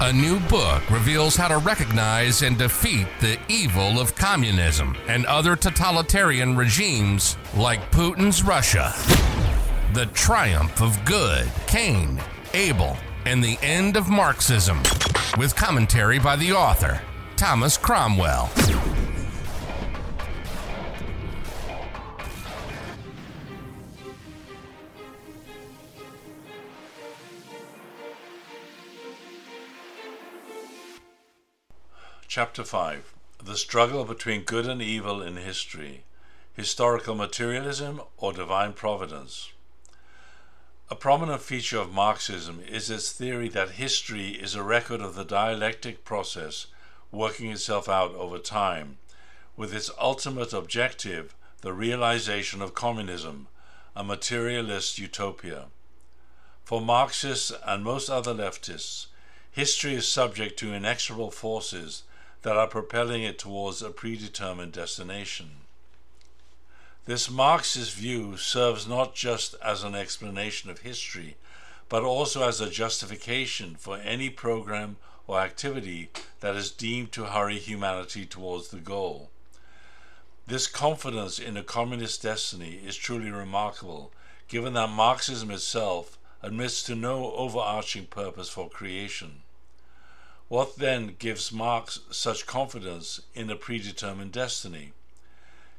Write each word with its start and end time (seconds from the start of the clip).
A 0.00 0.12
new 0.12 0.40
book 0.40 0.90
reveals 0.90 1.36
how 1.36 1.46
to 1.46 1.58
recognize 1.58 2.42
and 2.42 2.58
defeat 2.58 3.06
the 3.20 3.38
evil 3.48 4.00
of 4.00 4.16
communism 4.16 4.96
and 5.06 5.24
other 5.26 5.54
totalitarian 5.54 6.56
regimes 6.56 7.36
like 7.54 7.92
Putin's 7.92 8.42
Russia. 8.42 8.92
The 9.94 10.06
Triumph 10.06 10.82
of 10.82 11.02
Good, 11.04 11.48
Cain, 11.68 12.20
Abel, 12.54 12.96
and 13.24 13.42
the 13.42 13.56
End 13.62 13.96
of 13.96 14.10
Marxism, 14.10 14.82
with 15.38 15.54
commentary 15.54 16.18
by 16.18 16.34
the 16.34 16.52
author, 16.52 17.00
Thomas 17.36 17.78
Cromwell. 17.78 18.50
Chapter 32.36 32.64
5 32.64 33.14
The 33.44 33.56
Struggle 33.56 34.04
Between 34.04 34.42
Good 34.42 34.66
and 34.66 34.82
Evil 34.82 35.22
in 35.22 35.36
History 35.36 36.02
Historical 36.54 37.14
Materialism 37.14 38.00
or 38.16 38.32
Divine 38.32 38.72
Providence. 38.72 39.52
A 40.90 40.96
prominent 40.96 41.42
feature 41.42 41.78
of 41.78 41.92
Marxism 41.92 42.60
is 42.66 42.90
its 42.90 43.12
theory 43.12 43.48
that 43.50 43.78
history 43.78 44.30
is 44.30 44.56
a 44.56 44.64
record 44.64 45.00
of 45.00 45.14
the 45.14 45.24
dialectic 45.24 46.04
process 46.04 46.66
working 47.12 47.52
itself 47.52 47.88
out 47.88 48.12
over 48.16 48.40
time, 48.40 48.98
with 49.56 49.72
its 49.72 49.92
ultimate 49.96 50.52
objective 50.52 51.36
the 51.60 51.72
realization 51.72 52.60
of 52.60 52.74
communism, 52.74 53.46
a 53.94 54.02
materialist 54.02 54.98
utopia. 54.98 55.66
For 56.64 56.80
Marxists 56.80 57.52
and 57.64 57.84
most 57.84 58.10
other 58.10 58.34
leftists, 58.34 59.06
history 59.52 59.94
is 59.94 60.08
subject 60.08 60.58
to 60.58 60.74
inexorable 60.74 61.30
forces 61.30 62.02
that 62.44 62.56
are 62.58 62.68
propelling 62.68 63.22
it 63.22 63.38
towards 63.38 63.80
a 63.80 63.88
predetermined 63.88 64.70
destination. 64.72 65.48
This 67.06 67.30
Marxist 67.30 67.94
view 67.94 68.36
serves 68.36 68.86
not 68.86 69.14
just 69.14 69.54
as 69.64 69.82
an 69.82 69.94
explanation 69.94 70.68
of 70.68 70.80
history, 70.80 71.36
but 71.88 72.02
also 72.02 72.46
as 72.46 72.60
a 72.60 72.68
justification 72.68 73.76
for 73.76 73.96
any 73.96 74.28
program 74.28 74.98
or 75.26 75.40
activity 75.40 76.10
that 76.40 76.54
is 76.54 76.70
deemed 76.70 77.12
to 77.12 77.24
hurry 77.24 77.58
humanity 77.58 78.26
towards 78.26 78.68
the 78.68 78.78
goal. 78.78 79.30
This 80.46 80.66
confidence 80.66 81.38
in 81.38 81.56
a 81.56 81.62
communist 81.62 82.22
destiny 82.22 82.78
is 82.84 82.96
truly 82.96 83.30
remarkable, 83.30 84.12
given 84.48 84.74
that 84.74 84.90
Marxism 84.90 85.50
itself 85.50 86.18
admits 86.42 86.82
to 86.82 86.94
no 86.94 87.32
overarching 87.32 88.04
purpose 88.04 88.50
for 88.50 88.68
creation. 88.68 89.40
What 90.48 90.76
then 90.76 91.16
gives 91.18 91.50
Marx 91.50 92.00
such 92.10 92.44
confidence 92.44 93.20
in 93.34 93.48
a 93.48 93.56
predetermined 93.56 94.32
destiny? 94.32 94.92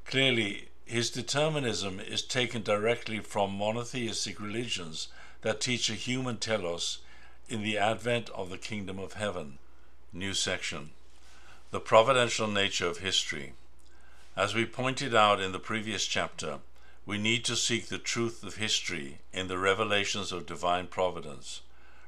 Clearly, 0.06 0.70
his 0.86 1.12
determinism 1.12 2.00
is 2.00 2.24
taken 2.24 2.64
directly 2.64 3.20
from 3.20 3.56
monotheistic 3.56 4.40
religions 4.40 5.10
that 5.42 5.62
teach 5.62 5.92
a 5.92 5.94
human 5.94 6.38
telos 6.38 6.98
in 7.48 7.62
the 7.62 7.78
advent 7.78 8.32
of 8.32 8.50
the 8.50 8.58
kingdom 8.58 8.98
of 8.98 9.14
heaven. 9.14 9.60
New 10.12 10.34
section 10.34 10.94
The 11.70 11.80
providential 11.80 12.48
nature 12.48 12.88
of 12.88 12.98
history. 12.98 13.54
As 14.36 14.56
we 14.56 14.66
pointed 14.66 15.14
out 15.14 15.40
in 15.40 15.52
the 15.52 15.60
previous 15.60 16.08
chapter, 16.08 16.62
we 17.06 17.20
need 17.20 17.46
to 17.46 17.56
seek 17.56 17.88
the 17.88 18.00
truth 18.00 18.44
of 18.44 18.56
history 18.56 19.20
in 19.32 19.48
the 19.48 19.60
revelations 19.60 20.32
of 20.32 20.48
divine 20.48 20.88
providence 20.88 21.62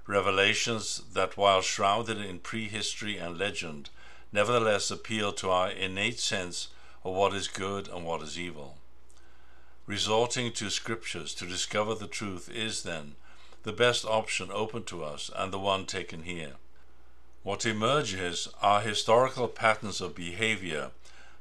revelations 0.07 1.01
that, 1.13 1.37
while 1.37 1.61
shrouded 1.61 2.17
in 2.17 2.39
prehistory 2.39 3.17
and 3.17 3.37
legend, 3.37 3.89
nevertheless 4.31 4.89
appeal 4.89 5.31
to 5.33 5.49
our 5.49 5.69
innate 5.69 6.19
sense 6.19 6.69
of 7.03 7.13
what 7.13 7.33
is 7.33 7.47
good 7.47 7.87
and 7.89 8.05
what 8.05 8.21
is 8.21 8.39
evil. 8.39 8.77
Resorting 9.85 10.51
to 10.53 10.69
scriptures 10.69 11.33
to 11.33 11.45
discover 11.45 11.93
the 11.93 12.07
truth 12.07 12.49
is, 12.49 12.83
then, 12.83 13.15
the 13.63 13.73
best 13.73 14.05
option 14.05 14.49
open 14.51 14.83
to 14.83 15.03
us 15.03 15.29
and 15.35 15.51
the 15.51 15.59
one 15.59 15.85
taken 15.85 16.23
here. 16.23 16.53
What 17.43 17.65
emerges 17.65 18.47
are 18.61 18.81
historical 18.81 19.47
patterns 19.47 20.01
of 20.01 20.15
behavior 20.15 20.91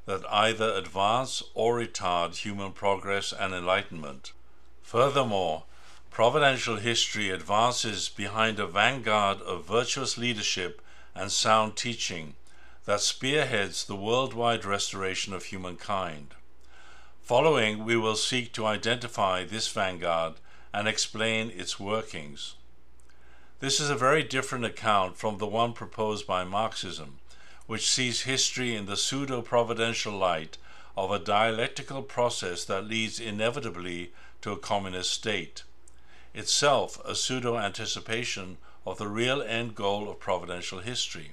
that 0.06 0.24
either 0.30 0.72
advance 0.72 1.42
or 1.54 1.80
retard 1.80 2.36
human 2.36 2.72
progress 2.72 3.32
and 3.32 3.52
enlightenment. 3.52 4.32
Furthermore, 4.82 5.64
Providential 6.16 6.76
history 6.76 7.28
advances 7.28 8.08
behind 8.08 8.58
a 8.58 8.66
vanguard 8.66 9.42
of 9.42 9.66
virtuous 9.66 10.16
leadership 10.16 10.80
and 11.14 11.30
sound 11.30 11.76
teaching 11.76 12.36
that 12.86 13.02
spearheads 13.02 13.84
the 13.84 13.96
worldwide 13.96 14.64
restoration 14.64 15.34
of 15.34 15.44
humankind. 15.44 16.28
Following, 17.20 17.84
we 17.84 17.98
will 17.98 18.16
seek 18.16 18.54
to 18.54 18.64
identify 18.64 19.44
this 19.44 19.68
vanguard 19.68 20.36
and 20.72 20.88
explain 20.88 21.50
its 21.50 21.78
workings. 21.78 22.54
This 23.60 23.78
is 23.78 23.90
a 23.90 23.94
very 23.94 24.22
different 24.22 24.64
account 24.64 25.18
from 25.18 25.36
the 25.36 25.46
one 25.46 25.74
proposed 25.74 26.26
by 26.26 26.44
Marxism, 26.44 27.18
which 27.66 27.90
sees 27.90 28.22
history 28.22 28.74
in 28.74 28.86
the 28.86 28.96
pseudo 28.96 29.42
providential 29.42 30.16
light 30.16 30.56
of 30.96 31.10
a 31.10 31.18
dialectical 31.18 32.00
process 32.00 32.64
that 32.64 32.88
leads 32.88 33.20
inevitably 33.20 34.14
to 34.40 34.52
a 34.52 34.56
communist 34.56 35.10
state 35.10 35.62
itself 36.36 37.02
a 37.04 37.14
pseudo 37.14 37.56
anticipation 37.56 38.58
of 38.86 38.98
the 38.98 39.08
real 39.08 39.42
end 39.42 39.74
goal 39.74 40.08
of 40.08 40.20
providential 40.20 40.80
history. 40.80 41.32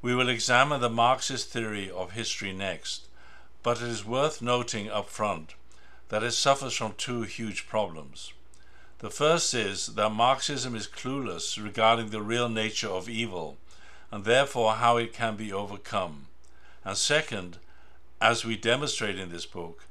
We 0.00 0.14
will 0.14 0.28
examine 0.28 0.80
the 0.80 0.88
Marxist 0.88 1.50
theory 1.50 1.90
of 1.90 2.12
history 2.12 2.52
next, 2.52 3.08
but 3.62 3.82
it 3.82 3.88
is 3.88 4.04
worth 4.04 4.40
noting 4.40 4.88
up 4.88 5.08
front 5.10 5.54
that 6.10 6.22
it 6.22 6.30
suffers 6.32 6.74
from 6.74 6.94
two 6.96 7.22
huge 7.22 7.66
problems. 7.66 8.32
The 9.00 9.10
first 9.10 9.52
is 9.52 9.88
that 9.94 10.10
Marxism 10.10 10.76
is 10.76 10.86
clueless 10.86 11.62
regarding 11.62 12.10
the 12.10 12.22
real 12.22 12.48
nature 12.48 12.88
of 12.88 13.08
evil 13.08 13.58
and 14.12 14.24
therefore 14.24 14.74
how 14.74 14.96
it 14.96 15.12
can 15.12 15.36
be 15.36 15.52
overcome. 15.52 16.26
And 16.84 16.96
second, 16.96 17.58
as 18.20 18.44
we 18.44 18.56
demonstrate 18.56 19.18
in 19.18 19.32
this 19.32 19.46
book, 19.46 19.86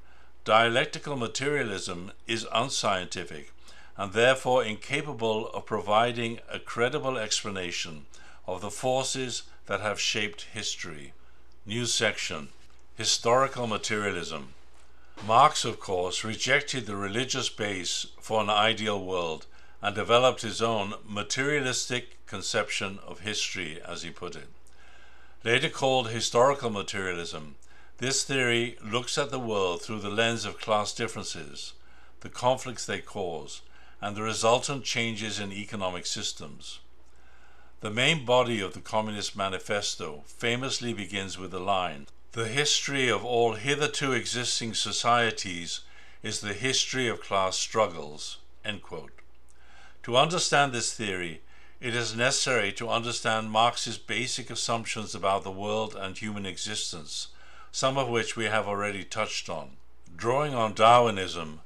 dialectical 0.45 1.17
materialism 1.17 2.12
is 2.25 2.47
unscientific 2.53 3.52
and 3.97 4.13
therefore 4.13 4.63
incapable 4.63 5.49
of 5.49 5.65
providing 5.65 6.39
a 6.49 6.59
credible 6.59 7.17
explanation 7.17 8.05
of 8.47 8.61
the 8.61 8.71
forces 8.71 9.43
that 9.67 9.81
have 9.81 9.99
shaped 9.99 10.47
history. 10.53 11.13
New 11.65 11.85
section 11.85 12.49
Historical 12.95 13.67
Materialism. 13.67 14.53
Marx, 15.25 15.63
of 15.65 15.79
course, 15.79 16.23
rejected 16.23 16.85
the 16.85 16.95
religious 16.95 17.49
base 17.49 18.07
for 18.19 18.41
an 18.41 18.49
ideal 18.49 19.03
world 19.03 19.45
and 19.81 19.95
developed 19.95 20.41
his 20.41 20.61
own 20.61 20.93
materialistic 21.07 22.25
conception 22.25 22.99
of 23.05 23.21
history, 23.21 23.81
as 23.87 24.03
he 24.03 24.09
put 24.09 24.35
it. 24.35 24.47
Later 25.43 25.69
called 25.69 26.09
historical 26.09 26.69
materialism, 26.69 27.55
this 27.97 28.23
theory 28.23 28.77
looks 28.83 29.17
at 29.17 29.29
the 29.29 29.39
world 29.39 29.81
through 29.81 29.99
the 29.99 30.09
lens 30.09 30.45
of 30.45 30.59
class 30.59 30.93
differences, 30.93 31.73
the 32.21 32.29
conflicts 32.29 32.85
they 32.85 32.99
cause, 32.99 33.61
and 34.03 34.17
the 34.17 34.21
resultant 34.21 34.83
changes 34.83 35.39
in 35.39 35.53
economic 35.53 36.05
systems. 36.05 36.81
The 37.79 37.89
main 37.89 38.25
body 38.25 38.59
of 38.59 38.73
the 38.73 38.81
Communist 38.81 39.33
Manifesto 39.33 40.25
famously 40.27 40.93
begins 40.93 41.37
with 41.37 41.51
the 41.51 41.61
line 41.61 42.07
The 42.33 42.49
history 42.49 43.07
of 43.07 43.23
all 43.23 43.53
hitherto 43.53 44.11
existing 44.11 44.73
societies 44.73 45.81
is 46.21 46.41
the 46.41 46.51
history 46.53 47.07
of 47.07 47.21
class 47.21 47.55
struggles. 47.55 48.39
To 50.03 50.17
understand 50.17 50.73
this 50.73 50.93
theory, 50.93 51.41
it 51.79 51.95
is 51.95 52.13
necessary 52.13 52.73
to 52.73 52.89
understand 52.89 53.51
Marx's 53.51 53.97
basic 53.97 54.49
assumptions 54.49 55.15
about 55.15 55.45
the 55.45 55.59
world 55.65 55.95
and 55.95 56.17
human 56.17 56.45
existence, 56.45 57.29
some 57.71 57.97
of 57.97 58.09
which 58.09 58.35
we 58.35 58.45
have 58.45 58.67
already 58.67 59.06
touched 59.06 59.47
on. 59.47 59.77
Drawing 60.13 60.53
on 60.53 60.73
Darwinism, 60.73 61.61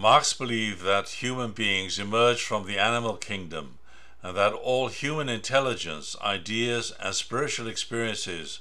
Marx 0.00 0.32
believed 0.32 0.82
that 0.82 1.08
human 1.08 1.50
beings 1.50 1.98
emerge 1.98 2.40
from 2.40 2.68
the 2.68 2.78
animal 2.78 3.16
kingdom 3.16 3.78
and 4.22 4.36
that 4.36 4.52
all 4.52 4.86
human 4.86 5.28
intelligence, 5.28 6.14
ideas, 6.22 6.92
and 7.00 7.16
spiritual 7.16 7.66
experiences, 7.66 8.60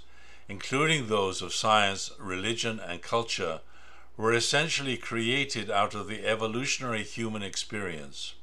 including 0.49 1.05
those 1.05 1.43
of 1.43 1.53
science, 1.53 2.09
religion, 2.17 2.79
and 2.79 3.03
culture, 3.03 3.59
were 4.17 4.33
essentially 4.33 4.97
created 4.97 5.69
out 5.69 5.93
of 5.93 6.07
the 6.07 6.25
evolutionary 6.25 7.03
human 7.03 7.43
experience. 7.43 8.33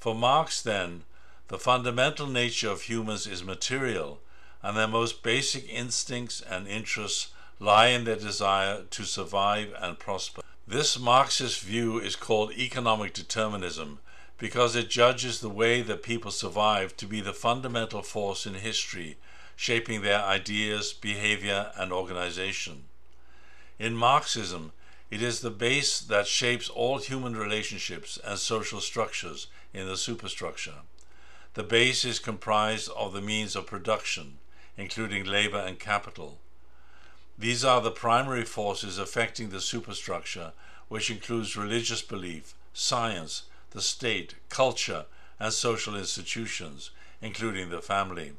For 0.00 0.12
Marx, 0.12 0.60
then, 0.60 1.04
the 1.46 1.60
fundamental 1.60 2.26
nature 2.26 2.70
of 2.70 2.82
humans 2.82 3.28
is 3.28 3.44
material, 3.44 4.18
and 4.64 4.76
their 4.76 4.88
most 4.88 5.22
basic 5.22 5.68
instincts 5.68 6.40
and 6.40 6.66
interests 6.66 7.28
lie 7.60 7.86
in 7.86 8.02
their 8.02 8.16
desire 8.16 8.82
to 8.82 9.04
survive 9.04 9.72
and 9.78 9.96
prosper. 9.96 10.42
This 10.68 10.98
Marxist 10.98 11.60
view 11.60 12.00
is 12.00 12.16
called 12.16 12.50
economic 12.50 13.14
determinism 13.14 14.00
because 14.36 14.74
it 14.74 14.90
judges 14.90 15.38
the 15.38 15.48
way 15.48 15.80
that 15.80 16.02
people 16.02 16.32
survive 16.32 16.96
to 16.96 17.06
be 17.06 17.20
the 17.20 17.32
fundamental 17.32 18.02
force 18.02 18.46
in 18.46 18.54
history, 18.54 19.16
shaping 19.54 20.02
their 20.02 20.20
ideas, 20.24 20.92
behavior, 20.92 21.70
and 21.76 21.92
organization. 21.92 22.86
In 23.78 23.94
Marxism, 23.94 24.72
it 25.08 25.22
is 25.22 25.38
the 25.38 25.52
base 25.52 26.00
that 26.00 26.26
shapes 26.26 26.68
all 26.68 26.98
human 26.98 27.36
relationships 27.36 28.18
and 28.24 28.36
social 28.36 28.80
structures 28.80 29.46
in 29.72 29.86
the 29.86 29.96
superstructure. 29.96 30.82
The 31.54 31.62
base 31.62 32.04
is 32.04 32.18
comprised 32.18 32.90
of 32.96 33.12
the 33.12 33.22
means 33.22 33.54
of 33.54 33.68
production, 33.68 34.38
including 34.76 35.26
labor 35.26 35.60
and 35.60 35.78
capital. 35.78 36.40
These 37.38 37.64
are 37.64 37.80
the 37.80 37.90
primary 37.90 38.44
forces 38.44 38.98
affecting 38.98 39.50
the 39.50 39.60
superstructure, 39.60 40.52
which 40.88 41.10
includes 41.10 41.56
religious 41.56 42.00
belief, 42.00 42.54
science, 42.72 43.42
the 43.70 43.82
state, 43.82 44.36
culture, 44.48 45.04
and 45.38 45.52
social 45.52 45.96
institutions, 45.96 46.90
including 47.20 47.68
the 47.68 47.82
family. 47.82 48.32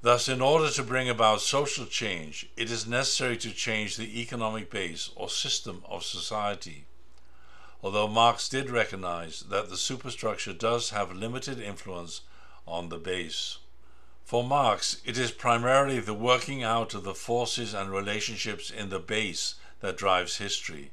Thus, 0.00 0.28
in 0.28 0.40
order 0.40 0.68
to 0.70 0.82
bring 0.82 1.08
about 1.08 1.42
social 1.42 1.86
change, 1.86 2.48
it 2.56 2.72
is 2.72 2.88
necessary 2.88 3.36
to 3.36 3.52
change 3.52 3.96
the 3.96 4.20
economic 4.20 4.68
base 4.68 5.10
or 5.14 5.28
system 5.30 5.84
of 5.88 6.02
society. 6.02 6.86
Although 7.84 8.08
Marx 8.08 8.48
did 8.48 8.68
recognize 8.68 9.42
that 9.42 9.70
the 9.70 9.76
superstructure 9.76 10.52
does 10.52 10.90
have 10.90 11.12
limited 11.12 11.60
influence 11.60 12.22
on 12.66 12.88
the 12.88 12.98
base. 12.98 13.58
For 14.24 14.44
Marx, 14.44 14.98
it 15.04 15.18
is 15.18 15.30
primarily 15.30 16.00
the 16.00 16.14
working 16.14 16.62
out 16.62 16.94
of 16.94 17.04
the 17.04 17.14
forces 17.14 17.74
and 17.74 17.90
relationships 17.90 18.70
in 18.70 18.88
the 18.88 18.98
base 18.98 19.56
that 19.80 19.96
drives 19.96 20.38
history. 20.38 20.90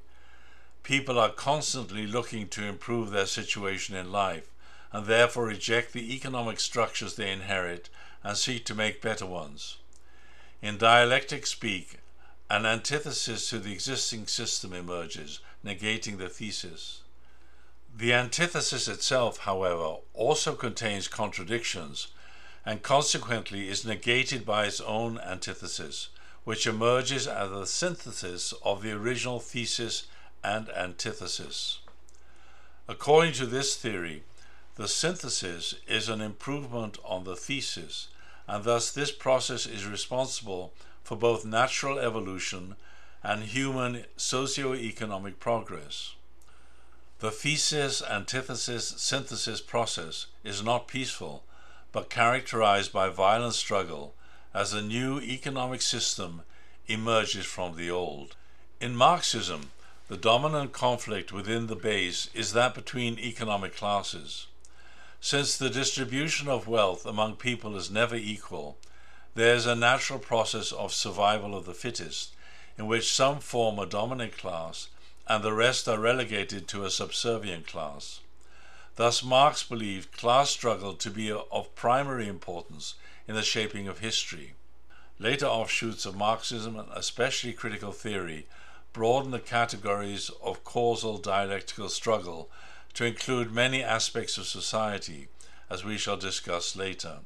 People 0.84 1.20
are 1.20 1.30
constantly 1.32 2.08
looking 2.08 2.50
to 2.50 2.66
improve 2.66 3.12
their 3.12 3.26
situation 3.26 3.96
in 3.96 4.12
life 4.12 4.50
and 4.92 5.06
therefore 5.06 5.46
reject 5.46 5.94
the 5.94 6.14
economic 6.14 6.60
structures 6.60 7.16
they 7.16 7.32
inherit 7.32 7.90
and 8.24 8.38
seek 8.38 8.66
to 8.66 8.76
make 8.76 9.02
better 9.02 9.26
ones. 9.26 9.78
In 10.62 10.78
dialectic 10.78 11.46
speak, 11.46 12.00
an 12.50 12.66
antithesis 12.66 13.50
to 13.50 13.60
the 13.60 13.72
existing 13.72 14.28
system 14.28 14.74
emerges, 14.74 15.40
negating 15.64 16.18
the 16.18 16.30
thesis. 16.30 17.02
The 17.96 18.14
antithesis 18.14 18.88
itself, 18.88 19.40
however, 19.40 19.98
also 20.14 20.56
contains 20.56 21.08
contradictions 21.08 22.08
and 22.70 22.84
consequently 22.84 23.68
is 23.68 23.84
negated 23.84 24.46
by 24.46 24.68
its 24.68 24.80
own 24.82 25.18
antithesis, 25.22 26.10
which 26.44 26.68
emerges 26.68 27.26
as 27.26 27.50
a 27.50 27.66
synthesis 27.66 28.54
of 28.64 28.84
the 28.84 28.92
original 28.92 29.40
thesis 29.40 30.06
and 30.44 30.70
antithesis. 30.78 31.80
According 32.88 33.34
to 33.34 33.48
this 33.48 33.76
theory, 33.76 34.22
the 34.76 34.88
synthesis 34.88 35.74
is 35.88 36.10
an 36.10 36.22
improvement 36.22 37.00
on 37.04 37.24
the 37.24 37.36
thesis, 37.36 38.10
and 38.48 38.64
thus 38.64 38.92
this 38.92 39.12
process 39.12 39.66
is 39.66 39.88
responsible 39.88 40.72
for 41.04 41.18
both 41.18 41.44
natural 41.44 41.98
evolution 41.98 42.76
and 43.24 43.46
human 43.46 44.06
socio-economic 44.16 45.40
progress. 45.40 46.14
The 47.18 47.32
thesis 47.32 48.04
antithesis 48.04 48.94
synthesis 48.98 49.60
process 49.60 50.28
is 50.44 50.62
not 50.62 50.88
peaceful, 50.88 51.44
but 51.92 52.10
characterized 52.10 52.94
by 52.94 53.10
violent 53.10 53.54
struggle 53.54 54.14
as 54.54 54.74
a 54.74 54.82
new 54.82 55.20
economic 55.20 55.82
system 55.82 56.42
emerges 56.88 57.46
from 57.46 57.76
the 57.76 57.90
old. 57.90 58.36
In 58.82 58.96
Marxism, 58.96 59.72
the 60.08 60.18
dominant 60.18 60.74
conflict 60.74 61.32
within 61.32 61.68
the 61.68 61.76
base 61.76 62.30
is 62.34 62.54
that 62.54 62.74
between 62.74 63.20
economic 63.20 63.76
classes. 63.76 64.48
Since 65.22 65.58
the 65.58 65.70
distribution 65.70 66.48
of 66.48 66.68
wealth 66.68 67.06
among 67.06 67.36
people 67.36 67.76
is 67.76 67.92
never 67.92 68.16
equal, 68.16 68.78
there 69.36 69.54
is 69.54 69.66
a 69.66 69.76
natural 69.76 70.20
process 70.20 70.72
of 70.72 70.94
survival 70.94 71.56
of 71.56 71.66
the 71.66 71.74
fittest, 71.74 72.34
in 72.78 72.88
which 72.88 73.14
some 73.14 73.40
form 73.40 73.78
a 73.78 73.86
dominant 73.86 74.38
class 74.38 74.90
and 75.28 75.44
the 75.44 75.54
rest 75.54 75.88
are 75.88 76.00
relegated 76.00 76.68
to 76.68 76.86
a 76.86 76.90
subservient 76.90 77.68
class. 77.68 78.22
Thus, 79.00 79.24
Marx 79.24 79.64
believed 79.64 80.12
class 80.12 80.50
struggle 80.50 80.94
to 80.94 81.10
be 81.10 81.32
of 81.32 81.74
primary 81.74 82.28
importance 82.28 82.96
in 83.30 83.36
the 83.36 83.44
shaping 83.44 83.88
of 83.88 84.00
history. 84.00 84.56
Later 85.18 85.46
offshoots 85.46 86.06
of 86.06 86.18
Marxism, 86.18 86.78
and 86.78 86.90
especially 86.92 87.54
critical 87.54 87.94
theory, 87.94 88.46
broaden 88.92 89.32
the 89.32 89.40
categories 89.40 90.30
of 90.44 90.66
causal 90.66 91.18
dialectical 91.18 91.88
struggle 91.88 92.50
to 92.94 93.06
include 93.06 93.54
many 93.54 93.82
aspects 93.82 94.38
of 94.38 94.48
society, 94.48 95.30
as 95.70 95.86
we 95.86 95.98
shall 95.98 96.18
discuss 96.18 96.76
later. 96.76 97.20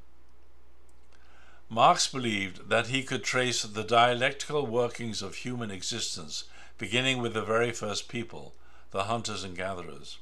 Marx 1.70 2.06
believed 2.06 2.70
that 2.70 2.90
he 2.90 3.02
could 3.02 3.24
trace 3.24 3.64
the 3.64 3.84
dialectical 3.84 4.68
workings 4.68 5.24
of 5.24 5.38
human 5.38 5.72
existence 5.72 6.44
beginning 6.78 7.20
with 7.20 7.34
the 7.34 7.42
very 7.42 7.72
first 7.72 8.08
people, 8.08 8.54
the 8.92 9.06
hunters 9.06 9.44
and 9.44 9.58
gatherers. 9.58 10.20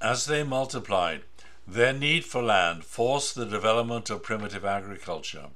As 0.00 0.26
they 0.26 0.44
multiplied, 0.44 1.24
their 1.66 1.92
need 1.92 2.24
for 2.24 2.40
land 2.40 2.84
forced 2.84 3.34
the 3.34 3.44
development 3.44 4.10
of 4.10 4.22
primitive 4.22 4.64
agriculture. 4.64 5.46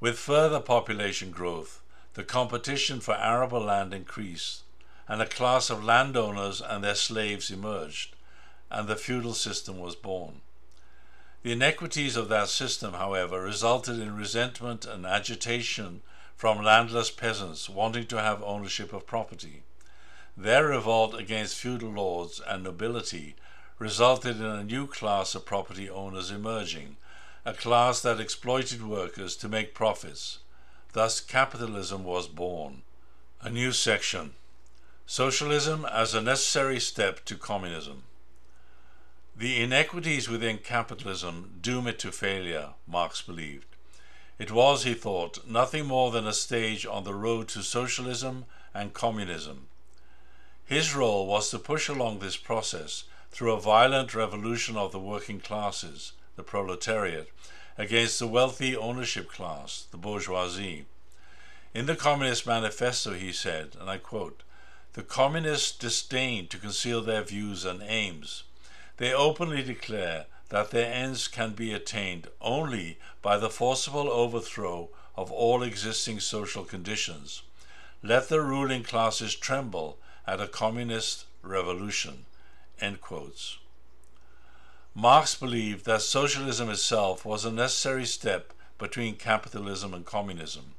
With 0.00 0.18
further 0.18 0.60
population 0.60 1.30
growth, 1.30 1.80
the 2.12 2.24
competition 2.24 3.00
for 3.00 3.14
arable 3.16 3.60
land 3.60 3.94
increased, 3.94 4.64
and 5.08 5.22
a 5.22 5.26
class 5.26 5.70
of 5.70 5.82
landowners 5.82 6.60
and 6.60 6.84
their 6.84 6.94
slaves 6.94 7.50
emerged, 7.50 8.14
and 8.70 8.86
the 8.86 8.96
feudal 8.96 9.32
system 9.32 9.78
was 9.78 9.96
born. 9.96 10.42
The 11.42 11.52
inequities 11.52 12.16
of 12.16 12.28
that 12.28 12.48
system, 12.48 12.92
however, 12.92 13.40
resulted 13.40 13.98
in 13.98 14.14
resentment 14.14 14.84
and 14.84 15.06
agitation 15.06 16.02
from 16.36 16.62
landless 16.62 17.10
peasants 17.10 17.68
wanting 17.68 18.06
to 18.08 18.20
have 18.20 18.42
ownership 18.42 18.92
of 18.92 19.06
property. 19.06 19.62
Their 20.40 20.68
revolt 20.68 21.14
against 21.14 21.56
feudal 21.56 21.90
lords 21.90 22.40
and 22.46 22.62
nobility 22.62 23.34
resulted 23.78 24.36
in 24.36 24.46
a 24.46 24.64
new 24.64 24.86
class 24.86 25.34
of 25.34 25.44
property 25.44 25.90
owners 25.90 26.30
emerging, 26.30 26.96
a 27.44 27.52
class 27.52 28.00
that 28.02 28.20
exploited 28.20 28.86
workers 28.86 29.36
to 29.36 29.48
make 29.48 29.74
profits 29.74 30.38
Thus, 30.92 31.20
capitalism 31.20 32.02
was 32.02 32.28
born. 32.28 32.82
A 33.40 33.50
new 33.50 33.72
section 33.72 34.34
Socialism 35.06 35.84
as 35.84 36.14
a 36.14 36.20
necessary 36.20 36.80
step 36.80 37.24
to 37.24 37.36
communism. 37.36 38.04
The 39.36 39.62
inequities 39.62 40.28
within 40.28 40.58
capitalism 40.58 41.58
doom 41.60 41.86
it 41.86 41.98
to 42.00 42.12
failure, 42.12 42.74
Marx 42.86 43.22
believed. 43.22 43.66
It 44.38 44.50
was, 44.50 44.84
he 44.84 44.94
thought, 44.94 45.46
nothing 45.46 45.86
more 45.86 46.10
than 46.10 46.26
a 46.26 46.32
stage 46.32 46.84
on 46.84 47.04
the 47.04 47.14
road 47.14 47.48
to 47.48 47.62
socialism 47.62 48.44
and 48.74 48.92
communism. 48.92 49.67
His 50.68 50.94
role 50.94 51.26
was 51.26 51.48
to 51.48 51.58
push 51.58 51.88
along 51.88 52.18
this 52.18 52.36
process 52.36 53.04
through 53.30 53.54
a 53.54 53.60
violent 53.60 54.14
revolution 54.14 54.76
of 54.76 54.92
the 54.92 54.98
working 54.98 55.40
classes, 55.40 56.12
the 56.36 56.42
proletariat, 56.42 57.32
against 57.78 58.18
the 58.18 58.26
wealthy 58.26 58.76
ownership 58.76 59.32
class, 59.32 59.86
the 59.90 59.96
bourgeoisie. 59.96 60.84
In 61.72 61.86
the 61.86 61.96
Communist 61.96 62.46
Manifesto, 62.46 63.14
he 63.14 63.32
said, 63.32 63.78
and 63.80 63.88
I 63.88 63.96
quote, 63.96 64.42
The 64.92 65.02
communists 65.02 65.72
disdain 65.72 66.48
to 66.48 66.58
conceal 66.58 67.00
their 67.00 67.22
views 67.22 67.64
and 67.64 67.82
aims. 67.82 68.42
They 68.98 69.14
openly 69.14 69.62
declare 69.62 70.26
that 70.50 70.70
their 70.70 70.92
ends 70.92 71.28
can 71.28 71.52
be 71.52 71.72
attained 71.72 72.28
only 72.42 72.98
by 73.22 73.38
the 73.38 73.48
forcible 73.48 74.10
overthrow 74.10 74.90
of 75.16 75.32
all 75.32 75.62
existing 75.62 76.20
social 76.20 76.64
conditions. 76.66 77.40
Let 78.02 78.28
the 78.28 78.42
ruling 78.42 78.82
classes 78.82 79.34
tremble 79.34 79.98
at 80.28 80.42
a 80.42 80.46
communist 80.46 81.24
revolution. 81.42 82.26
End 82.82 83.00
quotes. 83.00 83.56
Marx 84.94 85.34
believed 85.34 85.86
that 85.86 86.02
socialism 86.02 86.68
itself 86.68 87.24
was 87.24 87.46
a 87.46 87.50
necessary 87.50 88.04
step 88.04 88.52
between 88.76 89.16
capitalism 89.16 89.94
and 89.94 90.04
communism. 90.04 90.74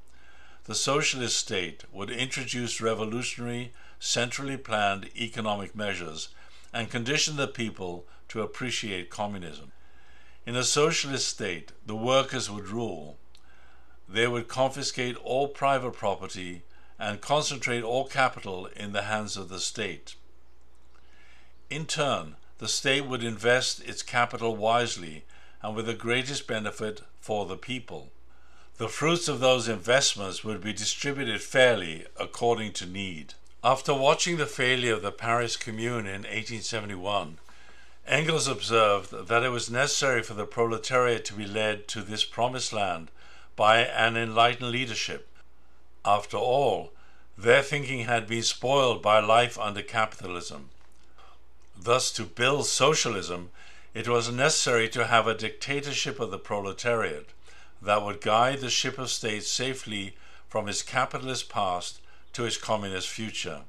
The 0.66 0.76
socialist 0.76 1.36
state 1.36 1.84
would 1.92 2.12
introduce 2.12 2.80
revolutionary, 2.80 3.74
centrally 4.00 4.56
planned 4.56 5.10
economic 5.20 5.76
measures 5.76 6.30
and 6.72 6.92
condition 6.92 7.36
the 7.36 7.48
people 7.48 8.06
to 8.28 8.44
appreciate 8.44 9.10
communism. 9.10 9.72
In 10.46 10.56
a 10.56 10.64
socialist 10.64 11.28
state, 11.28 11.72
the 11.88 11.96
workers 11.96 12.52
would 12.52 12.68
rule. 12.68 13.18
They 14.08 14.28
would 14.28 14.48
confiscate 14.48 15.18
all 15.18 15.48
private 15.48 15.94
property 15.94 16.62
and 17.00 17.22
concentrate 17.22 17.84
all 17.84 18.06
capital 18.06 18.68
in 18.76 18.92
the 18.92 19.04
hands 19.04 19.38
of 19.38 19.50
the 19.50 19.60
state. 19.60 20.16
In 21.70 21.86
turn, 21.86 22.36
the 22.58 22.68
state 22.68 23.06
would 23.06 23.24
invest 23.24 23.82
its 23.88 24.04
capital 24.04 24.56
wisely 24.56 25.24
and 25.62 25.76
with 25.76 25.86
the 25.86 25.94
greatest 25.94 26.46
benefit 26.46 27.02
for 27.22 27.46
the 27.46 27.58
people. 27.58 28.12
The 28.78 28.90
fruits 28.90 29.28
of 29.28 29.40
those 29.40 29.68
investments 29.68 30.44
would 30.44 30.62
be 30.62 30.74
distributed 30.74 31.42
fairly 31.42 32.06
according 32.18 32.74
to 32.74 32.86
need. 32.86 33.34
After 33.64 33.94
watching 33.94 34.38
the 34.38 34.46
failure 34.46 34.94
of 34.94 35.02
the 35.02 35.12
Paris 35.12 35.58
Commune 35.58 36.06
in 36.06 36.24
1871, 36.24 37.40
Engels 38.08 38.48
observed 38.48 39.28
that 39.28 39.44
it 39.44 39.50
was 39.50 39.70
necessary 39.70 40.24
for 40.24 40.34
the 40.34 40.46
proletariat 40.46 41.26
to 41.26 41.34
be 41.34 41.46
led 41.46 41.88
to 41.90 42.02
this 42.02 42.24
promised 42.24 42.74
land 42.74 43.12
by 43.56 43.80
an 43.80 44.18
enlightened 44.18 44.72
leadership. 44.72 45.29
After 46.06 46.38
all, 46.38 46.92
their 47.38 47.62
thinking 47.62 48.06
had 48.06 48.28
been 48.28 48.44
spoiled 48.44 49.02
by 49.02 49.20
life 49.20 49.58
under 49.60 49.82
capitalism. 49.82 50.70
Thus, 51.78 52.12
to 52.12 52.24
build 52.24 52.68
socialism, 52.68 53.52
it 53.94 54.08
was 54.08 54.32
necessary 54.32 54.88
to 54.90 55.08
have 55.08 55.28
a 55.28 55.34
dictatorship 55.34 56.20
of 56.20 56.32
the 56.32 56.38
proletariat 56.38 57.30
that 57.82 58.04
would 58.04 58.22
guide 58.22 58.60
the 58.60 58.70
ship 58.70 58.98
of 58.98 59.10
state 59.10 59.44
safely 59.44 60.16
from 60.48 60.68
its 60.68 60.84
capitalist 60.84 61.50
past 61.50 62.00
to 62.34 62.46
its 62.46 62.58
communist 62.58 63.08
future. 63.08 63.62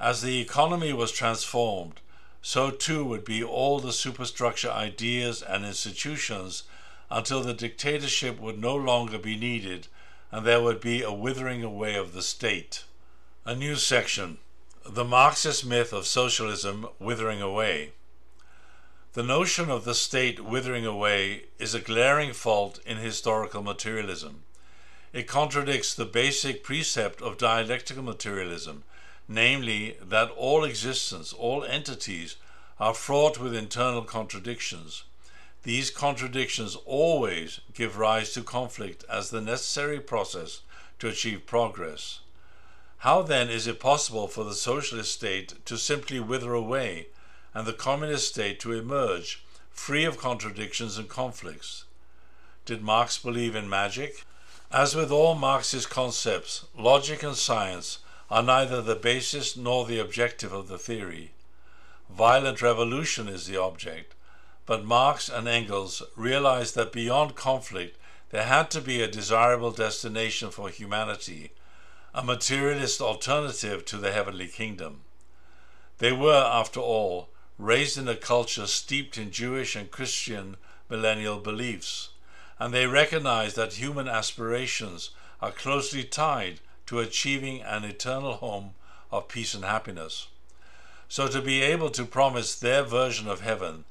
As 0.00 0.22
the 0.22 0.40
economy 0.40 0.92
was 0.92 1.12
transformed, 1.12 2.00
so 2.42 2.70
too 2.70 3.04
would 3.04 3.24
be 3.24 3.42
all 3.42 3.80
the 3.80 3.92
superstructure 3.92 4.70
ideas 4.70 5.42
and 5.42 5.64
institutions 5.64 6.64
until 7.10 7.42
the 7.42 7.54
dictatorship 7.54 8.38
would 8.38 8.58
no 8.58 8.74
longer 8.74 9.18
be 9.18 9.36
needed 9.36 9.88
and 10.34 10.44
there 10.44 10.60
would 10.60 10.80
be 10.80 11.00
a 11.00 11.12
withering 11.12 11.62
away 11.62 11.94
of 11.94 12.12
the 12.12 12.20
state. 12.20 12.82
A 13.44 13.54
new 13.54 13.76
section 13.76 14.38
The 14.84 15.04
Marxist 15.04 15.64
Myth 15.64 15.92
of 15.92 16.08
Socialism 16.08 16.88
Withering 16.98 17.40
Away. 17.40 17.92
The 19.12 19.22
notion 19.22 19.70
of 19.70 19.84
the 19.84 19.94
state 19.94 20.40
withering 20.40 20.84
away 20.84 21.44
is 21.60 21.72
a 21.72 21.78
glaring 21.80 22.32
fault 22.32 22.80
in 22.84 22.96
historical 22.96 23.62
materialism. 23.62 24.42
It 25.12 25.28
contradicts 25.28 25.94
the 25.94 26.04
basic 26.04 26.64
precept 26.64 27.22
of 27.22 27.38
dialectical 27.38 28.02
materialism, 28.02 28.82
namely 29.28 29.96
that 30.02 30.30
all 30.30 30.64
existence, 30.64 31.32
all 31.32 31.62
entities, 31.62 32.34
are 32.80 32.92
fraught 32.92 33.38
with 33.38 33.54
internal 33.54 34.02
contradictions. 34.02 35.04
These 35.64 35.90
contradictions 35.90 36.76
always 36.84 37.60
give 37.72 37.96
rise 37.96 38.32
to 38.34 38.42
conflict 38.42 39.02
as 39.08 39.30
the 39.30 39.40
necessary 39.40 39.98
process 39.98 40.60
to 40.98 41.08
achieve 41.08 41.46
progress. 41.46 42.20
How 42.98 43.22
then 43.22 43.48
is 43.48 43.66
it 43.66 43.80
possible 43.80 44.28
for 44.28 44.44
the 44.44 44.54
socialist 44.54 45.12
state 45.12 45.64
to 45.64 45.78
simply 45.78 46.20
wither 46.20 46.52
away 46.52 47.08
and 47.54 47.66
the 47.66 47.72
communist 47.72 48.28
state 48.28 48.60
to 48.60 48.72
emerge 48.72 49.42
free 49.70 50.04
of 50.04 50.18
contradictions 50.18 50.98
and 50.98 51.08
conflicts? 51.08 51.84
Did 52.66 52.82
Marx 52.82 53.16
believe 53.16 53.54
in 53.54 53.68
magic? 53.68 54.24
As 54.70 54.94
with 54.94 55.10
all 55.10 55.34
Marxist 55.34 55.88
concepts, 55.88 56.66
logic 56.76 57.22
and 57.22 57.36
science 57.36 58.00
are 58.30 58.42
neither 58.42 58.82
the 58.82 58.96
basis 58.96 59.56
nor 59.56 59.86
the 59.86 59.98
objective 59.98 60.52
of 60.52 60.68
the 60.68 60.78
theory. 60.78 61.32
Violent 62.10 62.60
revolution 62.60 63.28
is 63.28 63.46
the 63.46 63.56
object, 63.56 64.14
but 64.66 64.84
Marx 64.84 65.28
and 65.28 65.46
Engels 65.46 66.02
realized 66.16 66.74
that 66.74 66.92
beyond 66.92 67.34
conflict 67.34 67.98
there 68.30 68.44
had 68.44 68.70
to 68.70 68.80
be 68.80 69.02
a 69.02 69.08
desirable 69.08 69.70
destination 69.70 70.50
for 70.50 70.68
humanity, 70.68 71.52
a 72.14 72.24
materialist 72.24 73.00
alternative 73.00 73.84
to 73.84 73.96
the 73.98 74.12
heavenly 74.12 74.48
kingdom. 74.48 75.02
They 75.98 76.12
were, 76.12 76.44
after 76.44 76.80
all, 76.80 77.28
raised 77.58 77.98
in 77.98 78.08
a 78.08 78.16
culture 78.16 78.66
steeped 78.66 79.16
in 79.16 79.30
Jewish 79.30 79.76
and 79.76 79.90
Christian 79.90 80.56
millennial 80.88 81.38
beliefs, 81.38 82.10
and 82.58 82.72
they 82.72 82.86
recognized 82.86 83.56
that 83.56 83.74
human 83.74 84.08
aspirations 84.08 85.10
are 85.40 85.52
closely 85.52 86.04
tied 86.04 86.60
to 86.86 87.00
achieving 87.00 87.62
an 87.62 87.84
eternal 87.84 88.34
home 88.34 88.74
of 89.10 89.28
peace 89.28 89.54
and 89.54 89.64
happiness. 89.64 90.28
So, 91.08 91.28
to 91.28 91.40
be 91.40 91.62
able 91.62 91.90
to 91.90 92.04
promise 92.04 92.54
their 92.54 92.82
version 92.82 93.28
of 93.28 93.40
heaven, 93.40 93.84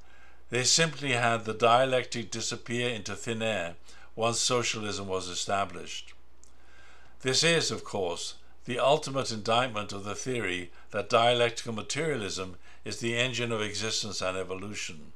they 0.54 0.64
simply 0.64 1.14
had 1.14 1.46
the 1.46 1.54
dialectic 1.56 2.30
disappear 2.30 2.88
into 2.88 3.16
thin 3.16 3.42
air 3.42 3.74
once 4.16 4.40
socialism 4.40 5.08
was 5.08 5.28
established. 5.28 6.14
This 7.22 7.44
is, 7.44 7.72
of 7.72 7.84
course, 7.84 8.36
the 8.66 8.78
ultimate 8.78 9.32
indictment 9.32 9.92
of 9.92 10.04
the 10.04 10.14
theory 10.14 10.70
that 10.92 11.10
dialectical 11.10 11.74
materialism 11.74 12.58
is 12.86 13.00
the 13.00 13.18
engine 13.18 13.52
of 13.52 13.64
existence 13.64 14.22
and 14.22 14.38
evolution. 14.38 15.14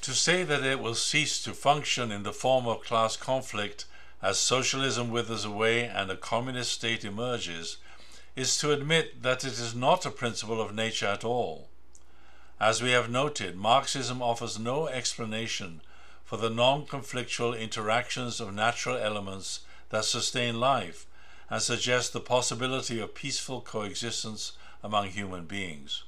To 0.00 0.14
say 0.14 0.44
that 0.44 0.64
it 0.64 0.80
will 0.80 0.94
cease 0.94 1.42
to 1.42 1.52
function 1.52 2.10
in 2.10 2.22
the 2.22 2.32
form 2.32 2.66
of 2.66 2.84
class 2.84 3.18
conflict 3.18 3.84
as 4.22 4.38
socialism 4.38 5.10
withers 5.10 5.44
away 5.44 5.84
and 5.84 6.10
a 6.10 6.16
communist 6.16 6.72
state 6.72 7.04
emerges 7.04 7.76
is 8.34 8.56
to 8.60 8.72
admit 8.72 9.22
that 9.24 9.44
it 9.44 9.58
is 9.58 9.74
not 9.74 10.06
a 10.06 10.10
principle 10.10 10.62
of 10.62 10.74
nature 10.74 11.08
at 11.08 11.22
all. 11.22 11.68
As 12.62 12.80
we 12.80 12.92
have 12.92 13.10
noted, 13.10 13.56
Marxism 13.56 14.22
offers 14.22 14.56
no 14.56 14.86
explanation 14.86 15.80
for 16.24 16.36
the 16.36 16.48
non 16.48 16.86
conflictual 16.86 17.58
interactions 17.58 18.38
of 18.38 18.54
natural 18.54 18.96
elements 18.96 19.62
that 19.88 20.04
sustain 20.04 20.60
life 20.60 21.04
and 21.50 21.60
suggest 21.60 22.12
the 22.12 22.20
possibility 22.20 23.00
of 23.00 23.16
peaceful 23.16 23.62
coexistence 23.62 24.52
among 24.80 25.08
human 25.08 25.46
beings. 25.46 26.04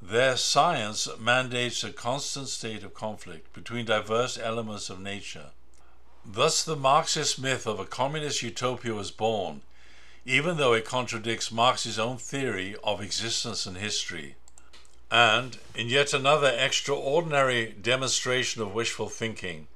Their 0.00 0.38
science 0.38 1.06
mandates 1.18 1.84
a 1.84 1.92
constant 1.92 2.48
state 2.48 2.82
of 2.82 2.94
conflict 2.94 3.52
between 3.52 3.84
diverse 3.84 4.38
elements 4.38 4.88
of 4.88 5.00
nature. 5.00 5.50
Thus, 6.24 6.64
the 6.64 6.76
Marxist 6.76 7.38
myth 7.38 7.66
of 7.66 7.78
a 7.78 7.84
communist 7.84 8.42
utopia 8.42 8.94
was 8.94 9.10
born, 9.10 9.60
even 10.24 10.56
though 10.56 10.72
it 10.72 10.86
contradicts 10.86 11.52
Marx's 11.52 11.98
own 11.98 12.16
theory 12.16 12.74
of 12.82 13.02
existence 13.02 13.66
and 13.66 13.76
history. 13.76 14.36
And, 15.10 15.58
in 15.74 15.88
yet 15.88 16.12
another 16.14 16.54
extraordinary 16.56 17.74
demonstration 17.80 18.62
of 18.62 18.74
wishful 18.74 19.08
thinking, 19.08 19.66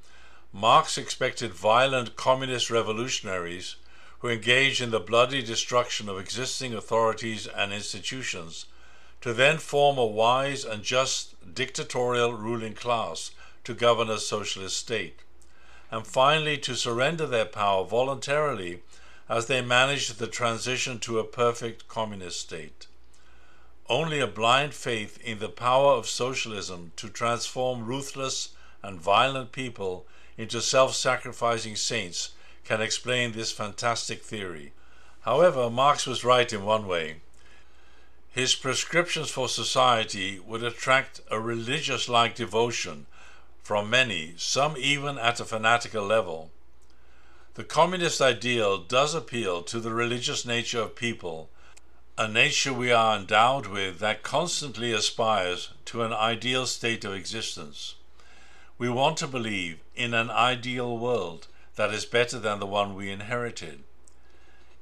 Marx 0.53 0.97
expected 0.97 1.53
violent 1.53 2.14
communist 2.14 2.71
revolutionaries 2.71 3.75
who 4.21 4.29
engaged 4.29 4.81
in 4.81 4.91
the 4.91 5.00
bloody 5.00 5.43
destruction 5.43 6.09
of 6.09 6.19
existing 6.19 6.73
authorities 6.73 7.49
and 7.49 7.73
institutions 7.73 8.67
to 9.21 9.35
then 9.35 9.59
form 9.59 9.99
a 9.99 10.07
wise 10.07 10.64
and 10.64 10.83
just 10.85 11.55
dictatorial 11.55 12.33
ruling 12.33 12.75
class 12.75 13.33
to 13.64 13.75
govern 13.75 14.09
a 14.09 14.19
socialist 14.19 14.76
state, 14.76 15.21
and 15.91 16.07
finally 16.07 16.57
to 16.59 16.76
surrender 16.76 17.26
their 17.26 17.45
power 17.45 17.85
voluntarily 17.85 18.83
as 19.29 19.47
they 19.47 19.61
managed 19.61 20.19
the 20.19 20.26
transition 20.26 20.99
to 21.00 21.19
a 21.19 21.25
perfect 21.25 21.88
communist 21.88 22.38
state. 22.38 22.87
Only 23.88 24.19
a 24.19 24.26
blind 24.26 24.73
faith 24.73 25.19
in 25.23 25.41
the 25.41 25.50
power 25.50 25.93
of 25.93 26.09
socialism 26.09 26.93
to 26.97 27.11
transform 27.11 27.85
ruthless 27.85 28.50
and 28.83 28.99
violent 28.99 29.53
people 29.53 30.07
into 30.38 30.62
self 30.62 30.95
sacrificing 30.95 31.76
saints 31.76 32.31
can 32.64 32.81
explain 32.81 33.33
this 33.33 33.53
fantastic 33.53 34.23
theory. 34.23 34.73
However, 35.21 35.69
Marx 35.69 36.07
was 36.07 36.25
right 36.25 36.50
in 36.50 36.64
one 36.64 36.87
way. 36.87 37.17
His 38.31 38.55
prescriptions 38.55 39.31
for 39.31 39.49
society 39.49 40.38
would 40.38 40.62
attract 40.62 41.21
a 41.31 41.38
religious 41.38 42.09
like 42.09 42.35
devotion 42.35 43.07
from 43.62 43.91
many, 43.91 44.35
some 44.38 44.76
even 44.79 45.19
at 45.19 45.41
a 45.41 45.45
fanatical 45.45 46.05
level. 46.05 46.50
The 47.55 47.64
communist 47.64 48.21
ideal 48.21 48.79
does 48.79 49.14
appeal 49.14 49.62
to 49.64 49.79
the 49.79 49.93
religious 49.93 50.45
nature 50.45 50.81
of 50.81 50.97
people 50.97 51.50
a 52.16 52.28
nature 52.28 52.73
we 52.73 52.92
are 52.92 53.16
endowed 53.16 53.66
with 53.66 53.99
that 53.99 54.23
constantly 54.23 54.92
aspires 54.92 55.71
to 55.85 56.04
an 56.04 56.12
ideal 56.12 56.64
state 56.64 57.04
of 57.04 57.12
existence. 57.12 57.97
We 58.78 58.88
want 58.88 59.16
to 59.16 59.26
believe 59.26 59.80
in 59.97 60.14
an 60.14 60.30
ideal 60.30 60.97
world 60.97 61.49
that 61.75 61.92
is 61.92 62.04
better 62.04 62.38
than 62.38 62.61
the 62.61 62.66
one 62.66 62.94
we 62.94 63.11
inherited. 63.11 63.83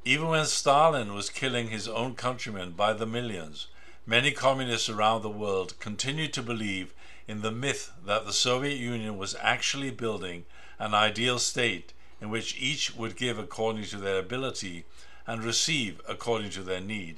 Even 0.04 0.28
when 0.28 0.44
Stalin 0.44 1.14
was 1.14 1.30
killing 1.30 1.68
his 1.68 1.88
own 1.88 2.16
countrymen 2.16 2.72
by 2.72 2.92
the 2.92 3.06
millions, 3.06 3.68
many 4.04 4.32
communists 4.32 4.90
around 4.90 5.22
the 5.22 5.30
world 5.30 5.80
continued 5.80 6.34
to 6.34 6.42
believe 6.42 6.92
in 7.26 7.40
the 7.40 7.50
myth 7.50 7.92
that 8.04 8.26
the 8.26 8.34
Soviet 8.34 8.76
Union 8.76 9.16
was 9.16 9.36
actually 9.40 9.90
building 9.90 10.44
an 10.78 10.92
ideal 10.92 11.38
state 11.38 11.94
in 12.22 12.30
which 12.30 12.56
each 12.56 12.94
would 12.94 13.16
give 13.16 13.36
according 13.36 13.84
to 13.84 13.96
their 13.96 14.20
ability 14.20 14.84
and 15.26 15.42
receive 15.42 16.00
according 16.08 16.50
to 16.50 16.62
their 16.62 16.80
need. 16.80 17.16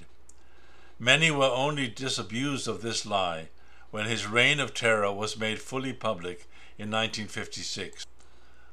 Many 0.98 1.30
were 1.30 1.44
only 1.44 1.88
disabused 1.88 2.66
of 2.66 2.80
this 2.80 3.04
lie 3.04 3.50
when 3.90 4.06
his 4.06 4.26
reign 4.26 4.58
of 4.60 4.72
terror 4.72 5.12
was 5.12 5.36
made 5.36 5.60
fully 5.60 5.92
public 5.92 6.48
in 6.78 6.90
1956. 6.90 8.06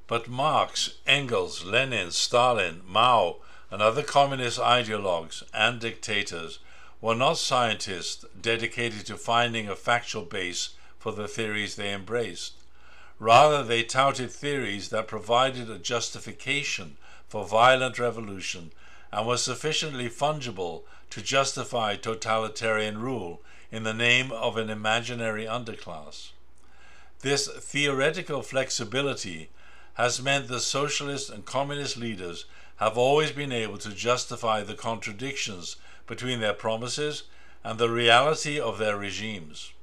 But 0.07 0.29
Marx, 0.29 0.95
Engels, 1.05 1.65
Lenin, 1.65 2.11
Stalin, 2.11 2.81
Mao, 2.87 3.37
and 3.69 3.81
other 3.81 4.01
communist 4.01 4.57
ideologues 4.57 5.43
and 5.53 5.81
dictators 5.81 6.59
were 7.01 7.15
not 7.15 7.39
scientists 7.39 8.23
dedicated 8.39 9.05
to 9.07 9.17
finding 9.17 9.67
a 9.67 9.75
factual 9.75 10.23
base 10.23 10.69
for 10.97 11.11
the 11.11 11.27
theories 11.27 11.75
they 11.75 11.93
embraced. 11.93 12.53
Rather, 13.21 13.63
they 13.63 13.83
touted 13.83 14.31
theories 14.31 14.89
that 14.89 15.07
provided 15.07 15.69
a 15.69 15.77
justification 15.77 16.97
for 17.27 17.45
violent 17.45 17.99
revolution 17.99 18.71
and 19.11 19.27
were 19.27 19.37
sufficiently 19.37 20.09
fungible 20.09 20.81
to 21.11 21.21
justify 21.21 21.95
totalitarian 21.95 22.97
rule 22.97 23.39
in 23.71 23.83
the 23.83 23.93
name 23.93 24.31
of 24.31 24.57
an 24.57 24.71
imaginary 24.71 25.45
underclass. 25.45 26.31
This 27.19 27.47
theoretical 27.47 28.41
flexibility 28.41 29.51
has 29.93 30.19
meant 30.19 30.47
that 30.47 30.61
socialist 30.61 31.29
and 31.29 31.45
communist 31.45 31.97
leaders 31.97 32.45
have 32.77 32.97
always 32.97 33.31
been 33.31 33.51
able 33.51 33.77
to 33.77 33.93
justify 33.93 34.63
the 34.63 34.73
contradictions 34.73 35.75
between 36.07 36.39
their 36.39 36.53
promises 36.53 37.21
and 37.63 37.77
the 37.77 37.91
reality 37.91 38.59
of 38.59 38.79
their 38.79 38.97
regimes. 38.97 39.73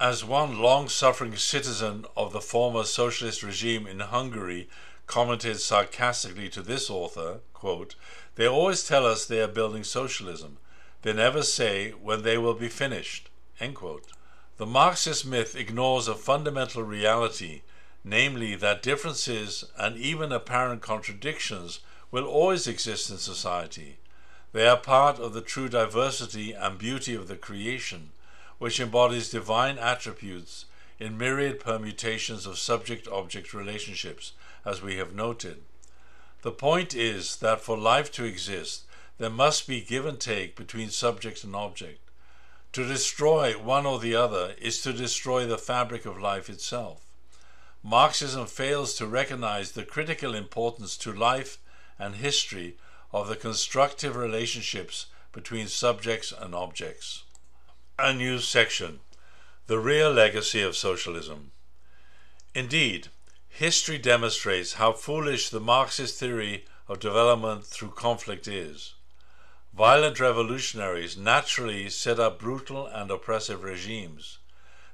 As 0.00 0.24
one 0.24 0.58
long 0.58 0.88
suffering 0.88 1.36
citizen 1.36 2.04
of 2.16 2.32
the 2.32 2.40
former 2.40 2.82
socialist 2.82 3.44
regime 3.44 3.86
in 3.86 4.00
Hungary 4.00 4.68
commented 5.06 5.60
sarcastically 5.60 6.48
to 6.48 6.62
this 6.62 6.90
author, 6.90 7.40
quote, 7.52 7.94
They 8.34 8.48
always 8.48 8.82
tell 8.82 9.06
us 9.06 9.24
they 9.24 9.40
are 9.40 9.46
building 9.46 9.84
socialism. 9.84 10.58
They 11.02 11.12
never 11.12 11.44
say 11.44 11.92
when 11.92 12.22
they 12.22 12.36
will 12.36 12.54
be 12.54 12.68
finished. 12.68 13.28
The 13.60 14.66
Marxist 14.66 15.24
myth 15.24 15.54
ignores 15.54 16.08
a 16.08 16.16
fundamental 16.16 16.82
reality, 16.82 17.62
namely 18.02 18.56
that 18.56 18.82
differences 18.82 19.64
and 19.78 19.96
even 19.96 20.32
apparent 20.32 20.82
contradictions 20.82 21.78
will 22.10 22.26
always 22.26 22.66
exist 22.66 23.10
in 23.10 23.18
society. 23.18 23.98
They 24.52 24.66
are 24.66 24.76
part 24.76 25.20
of 25.20 25.34
the 25.34 25.40
true 25.40 25.68
diversity 25.68 26.52
and 26.52 26.78
beauty 26.78 27.14
of 27.14 27.28
the 27.28 27.36
creation, 27.36 28.10
which 28.58 28.80
embodies 28.80 29.30
divine 29.30 29.78
attributes 29.78 30.66
in 30.98 31.18
myriad 31.18 31.60
permutations 31.60 32.46
of 32.46 32.58
subject 32.58 33.08
object 33.08 33.52
relationships, 33.52 34.32
as 34.64 34.80
we 34.80 34.96
have 34.96 35.14
noted. 35.14 35.62
The 36.42 36.52
point 36.52 36.94
is 36.94 37.36
that 37.36 37.60
for 37.60 37.76
life 37.76 38.12
to 38.12 38.24
exist, 38.24 38.84
there 39.18 39.30
must 39.30 39.66
be 39.66 39.80
give 39.80 40.06
and 40.06 40.20
take 40.20 40.56
between 40.56 40.90
subject 40.90 41.42
and 41.44 41.54
object. 41.54 42.00
To 42.72 42.86
destroy 42.86 43.52
one 43.52 43.86
or 43.86 43.98
the 43.98 44.14
other 44.14 44.54
is 44.60 44.82
to 44.82 44.92
destroy 44.92 45.46
the 45.46 45.58
fabric 45.58 46.06
of 46.06 46.18
life 46.18 46.48
itself. 46.48 47.06
Marxism 47.82 48.46
fails 48.46 48.94
to 48.94 49.06
recognize 49.06 49.72
the 49.72 49.84
critical 49.84 50.34
importance 50.34 50.96
to 50.98 51.12
life 51.12 51.58
and 51.98 52.16
history 52.16 52.76
of 53.12 53.28
the 53.28 53.36
constructive 53.36 54.16
relationships 54.16 55.06
between 55.32 55.68
subjects 55.68 56.32
and 56.32 56.54
objects. 56.54 57.23
A 57.96 58.12
new 58.12 58.40
section 58.40 58.98
The 59.68 59.78
Real 59.78 60.10
Legacy 60.10 60.60
of 60.60 60.76
Socialism. 60.76 61.52
Indeed, 62.52 63.06
history 63.48 63.98
demonstrates 63.98 64.72
how 64.72 64.94
foolish 64.94 65.48
the 65.48 65.60
Marxist 65.60 66.18
theory 66.18 66.64
of 66.88 66.98
development 66.98 67.64
through 67.64 67.92
conflict 67.92 68.48
is. 68.48 68.94
Violent 69.72 70.18
revolutionaries 70.18 71.16
naturally 71.16 71.88
set 71.88 72.18
up 72.18 72.40
brutal 72.40 72.88
and 72.88 73.12
oppressive 73.12 73.62
regimes. 73.62 74.38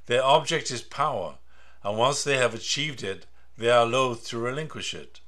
Their 0.05 0.23
object 0.23 0.71
is 0.71 0.83
power, 0.83 1.39
and 1.83 1.97
once 1.97 2.23
they 2.23 2.37
have 2.37 2.53
achieved 2.53 3.03
it, 3.03 3.25
they 3.57 3.71
are 3.71 3.87
loath 3.87 4.27
to 4.29 4.39
relinquish 4.39 4.93
it. 4.93 5.21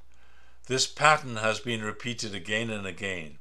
This 0.67 0.85
pattern 0.85 1.37
has 1.37 1.59
been 1.59 1.81
repeated 1.81 2.35
again 2.35 2.69
and 2.69 2.85
again. 2.85 3.39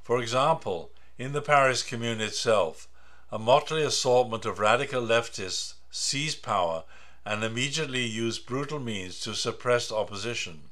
For 0.00 0.20
example, 0.20 0.92
in 1.18 1.32
the 1.32 1.42
Paris 1.42 1.82
Commune 1.82 2.20
itself, 2.20 2.86
a 3.30 3.38
motley 3.38 3.82
assortment 3.82 4.46
of 4.46 4.58
radical 4.58 5.02
leftists 5.02 5.74
seized 5.90 6.42
power 6.42 6.84
and 7.26 7.44
immediately 7.44 8.04
used 8.04 8.46
brutal 8.46 8.80
means 8.80 9.20
to 9.20 9.34
suppress 9.34 9.92
opposition. 9.92 10.62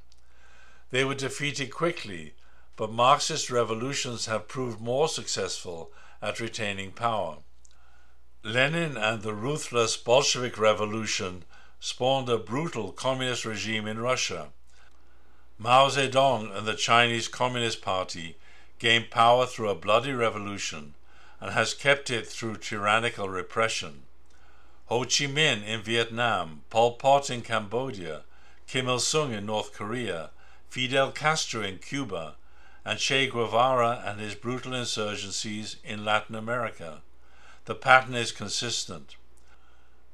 They 0.90 1.04
were 1.04 1.14
defeated 1.14 1.70
quickly, 1.70 2.32
but 2.76 2.90
Marxist 2.90 3.50
revolutions 3.50 4.25
have 4.25 4.48
proved 4.48 4.80
more 4.80 5.08
successful 5.08 5.90
at 6.22 6.40
retaining 6.40 6.92
power. 6.92 7.38
Lenin 8.42 8.96
and 8.96 9.22
the 9.22 9.34
ruthless 9.34 9.98
Bolshevik 9.98 10.56
Revolution 10.56 11.44
spawned 11.78 12.30
a 12.30 12.38
brutal 12.38 12.90
communist 12.90 13.44
regime 13.44 13.86
in 13.86 13.98
Russia. 13.98 14.48
Mao 15.58 15.88
Zedong 15.88 16.56
and 16.56 16.66
the 16.66 16.75
Chinese 16.75 17.28
Communist 17.28 17.82
Party 17.82 18.36
gained 18.78 19.10
power 19.10 19.45
through 19.45 19.69
a 19.69 19.75
bloody 19.75 20.12
revolution 20.12 20.95
and 21.47 21.54
has 21.54 21.75
kept 21.75 22.11
it 22.11 22.26
through 22.26 22.56
tyrannical 22.56 23.28
repression. 23.28 24.02
Ho 24.87 25.02
Chi 25.02 25.26
Minh 25.26 25.65
in 25.65 25.80
Vietnam, 25.80 26.63
Pol 26.71 26.95
Pot 26.95 27.30
in 27.30 27.43
Cambodia, 27.43 28.23
Kim 28.67 28.89
Il 28.89 28.99
sung 28.99 29.32
in 29.32 29.47
North 29.47 29.73
Korea, 29.73 30.30
Fidel 30.69 31.13
Castro 31.13 31.63
in 31.63 31.78
Cuba, 31.78 32.35
and 32.85 32.99
Che 32.99 33.28
Guevara 33.28 34.02
and 34.04 34.19
his 34.19 34.35
brutal 34.35 34.73
insurgencies 34.73 35.76
in 35.85 36.04
Latin 36.04 36.35
America. 36.35 37.02
The 37.67 37.76
pattern 37.76 38.17
is 38.17 38.32
consistent. 38.32 39.15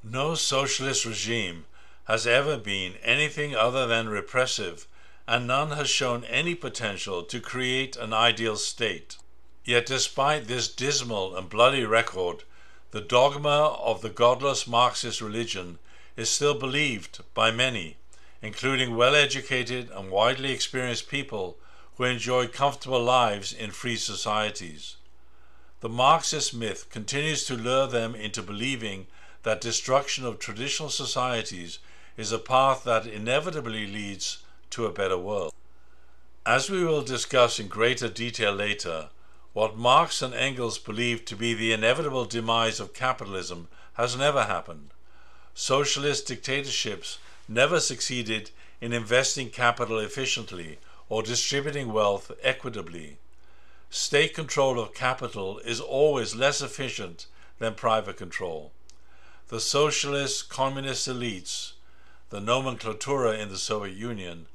No 0.03 0.35
socialist 0.35 1.03
regime 1.03 1.65
has 2.03 2.27
ever 2.27 2.59
been 2.59 2.93
anything 3.01 3.55
other 3.55 3.87
than 3.87 4.07
repressive, 4.07 4.87
and 5.27 5.47
none 5.47 5.71
has 5.71 5.89
shown 5.89 6.25
any 6.25 6.53
potential 6.53 7.23
to 7.23 7.39
create 7.39 7.95
an 7.95 8.13
ideal 8.13 8.55
state. 8.55 9.17
Yet, 9.65 9.85
despite 9.85 10.47
this 10.47 10.67
dismal 10.67 11.35
and 11.35 11.49
bloody 11.49 11.85
record, 11.85 12.43
the 12.91 13.01
dogma 13.01 13.77
of 13.81 14.01
the 14.01 14.09
godless 14.09 14.67
Marxist 14.67 15.21
religion 15.21 15.79
is 16.17 16.29
still 16.29 16.53
believed 16.53 17.21
by 17.33 17.49
many, 17.49 17.97
including 18.41 18.95
well 18.95 19.15
educated 19.15 19.89
and 19.89 20.11
widely 20.11 20.51
experienced 20.51 21.07
people 21.07 21.57
who 21.95 22.03
enjoy 22.03 22.47
comfortable 22.47 23.01
lives 23.01 23.53
in 23.53 23.71
free 23.71 23.95
societies. 23.95 24.97
The 25.79 25.89
Marxist 25.89 26.53
myth 26.53 26.89
continues 26.89 27.45
to 27.45 27.55
lure 27.55 27.87
them 27.87 28.15
into 28.15 28.41
believing 28.41 29.07
that 29.43 29.61
destruction 29.61 30.25
of 30.25 30.39
traditional 30.39 30.89
societies 30.89 31.79
is 32.17 32.31
a 32.31 32.39
path 32.39 32.83
that 32.83 33.07
inevitably 33.07 33.87
leads 33.87 34.39
to 34.71 34.85
a 34.85 34.91
better 34.91 35.17
world. 35.17 35.53
As 36.45 36.69
we 36.69 36.83
will 36.83 37.01
discuss 37.01 37.59
in 37.59 37.67
greater 37.67 38.09
detail 38.09 38.53
later, 38.53 39.09
what 39.53 39.77
Marx 39.77 40.23
and 40.23 40.33
Engels 40.33 40.79
believed 40.79 41.27
to 41.27 41.35
be 41.35 41.53
the 41.53 41.71
inevitable 41.71 42.25
demise 42.25 42.79
of 42.79 42.93
capitalism 42.93 43.67
has 43.93 44.17
never 44.17 44.45
happened. 44.45 44.89
Socialist 45.53 46.27
dictatorships 46.27 47.19
never 47.47 47.79
succeeded 47.79 48.49
in 48.81 48.91
investing 48.91 49.51
capital 49.51 49.99
efficiently 49.99 50.79
or 51.07 51.21
distributing 51.21 51.93
wealth 51.93 52.31
equitably. 52.41 53.17
State 53.91 54.33
control 54.33 54.79
of 54.79 54.95
capital 54.95 55.59
is 55.59 55.79
always 55.79 56.33
less 56.33 56.59
efficient 56.61 57.27
than 57.59 57.75
private 57.75 58.17
control. 58.17 58.71
The 59.49 59.59
socialist 59.59 60.49
communist 60.49 61.07
elites, 61.07 61.73
the 62.31 62.39
nomenklatura 62.39 63.37
in 63.37 63.49
the 63.49 63.59
Soviet 63.59 63.95
Union, 63.95 64.47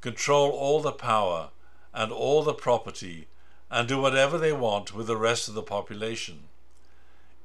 control 0.00 0.50
all 0.50 0.80
the 0.80 0.92
power 0.92 1.50
and 1.92 2.12
all 2.12 2.44
the 2.44 2.54
property 2.54 3.26
and 3.70 3.88
do 3.88 4.00
whatever 4.00 4.38
they 4.38 4.52
want 4.52 4.94
with 4.94 5.06
the 5.06 5.16
rest 5.16 5.48
of 5.48 5.54
the 5.54 5.62
population. 5.62 6.44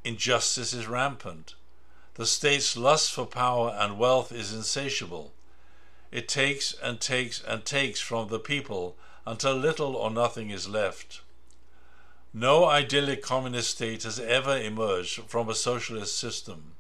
Injustice 0.04 0.74
is 0.74 0.88
rampant. 0.88 1.56
The 2.16 2.26
state's 2.26 2.76
lust 2.76 3.12
for 3.12 3.26
power 3.26 3.76
and 3.80 3.98
wealth 3.98 4.32
is 4.32 4.54
insatiable. 4.54 5.34
It 6.12 6.28
takes 6.28 6.74
and 6.82 7.00
takes 7.00 7.42
and 7.44 7.64
takes 7.64 8.00
from 8.00 8.30
the 8.30 8.40
people 8.40 8.96
until 9.26 9.54
little 9.54 9.96
or 9.96 10.10
nothing 10.10 10.50
is 10.50 10.68
left. 10.68 11.22
No 12.34 12.66
idyllic 12.66 13.22
communist 13.22 13.72
state 13.72 14.04
has 14.04 14.20
ever 14.20 14.58
emerged 14.58 15.24
from 15.28 15.50
a 15.50 15.56
socialist 15.56 16.18
system, 16.18 16.76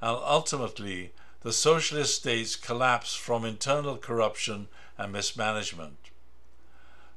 and 0.00 0.16
ultimately 0.16 1.12
the 1.40 1.52
socialist 1.52 2.16
states 2.16 2.54
collapse 2.54 3.14
from 3.14 3.44
internal 3.44 3.96
corruption 3.96 4.68
and 4.96 5.12
mismanagement. 5.12 6.01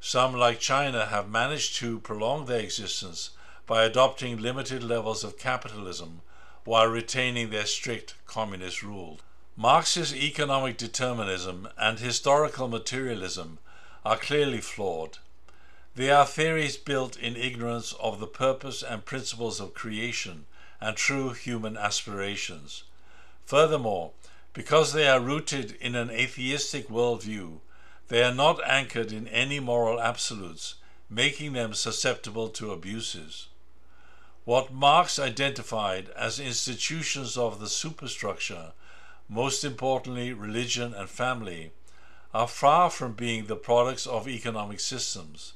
Some, 0.07 0.35
like 0.35 0.59
China, 0.59 1.07
have 1.07 1.27
managed 1.27 1.77
to 1.77 1.99
prolong 1.99 2.45
their 2.45 2.59
existence 2.59 3.31
by 3.65 3.83
adopting 3.83 4.37
limited 4.37 4.83
levels 4.83 5.23
of 5.23 5.39
capitalism 5.39 6.21
while 6.63 6.85
retaining 6.85 7.49
their 7.49 7.65
strict 7.65 8.13
communist 8.27 8.83
rule. 8.83 9.19
Marx's 9.57 10.15
economic 10.15 10.77
determinism 10.77 11.67
and 11.75 11.97
historical 11.97 12.67
materialism 12.67 13.57
are 14.05 14.15
clearly 14.15 14.61
flawed. 14.61 15.17
They 15.95 16.11
are 16.11 16.27
theories 16.27 16.77
built 16.77 17.17
in 17.17 17.35
ignorance 17.35 17.91
of 17.93 18.19
the 18.19 18.27
purpose 18.27 18.83
and 18.83 19.05
principles 19.05 19.59
of 19.59 19.73
creation 19.73 20.45
and 20.79 20.95
true 20.95 21.31
human 21.31 21.77
aspirations. 21.77 22.83
Furthermore, 23.43 24.11
because 24.53 24.93
they 24.93 25.07
are 25.07 25.19
rooted 25.19 25.71
in 25.81 25.95
an 25.95 26.11
atheistic 26.11 26.89
worldview, 26.89 27.61
they 28.07 28.23
are 28.23 28.33
not 28.33 28.59
anchored 28.67 29.11
in 29.11 29.27
any 29.27 29.59
moral 29.59 29.99
absolutes, 29.99 30.75
making 31.09 31.53
them 31.53 31.73
susceptible 31.73 32.49
to 32.49 32.71
abuses. 32.71 33.47
What 34.43 34.71
Marx 34.71 35.17
identified 35.17 36.09
as 36.09 36.39
institutions 36.39 37.35
of 37.35 37.59
the 37.59 37.67
superstructure, 37.67 38.73
most 39.27 39.63
importantly 39.63 40.33
religion 40.33 40.93
and 40.93 41.09
family, 41.09 41.71
are 42.33 42.47
far 42.47 42.89
from 42.91 43.13
being 43.13 43.45
the 43.45 43.55
products 43.55 44.05
of 44.05 44.27
economic 44.27 44.79
systems. 44.79 45.53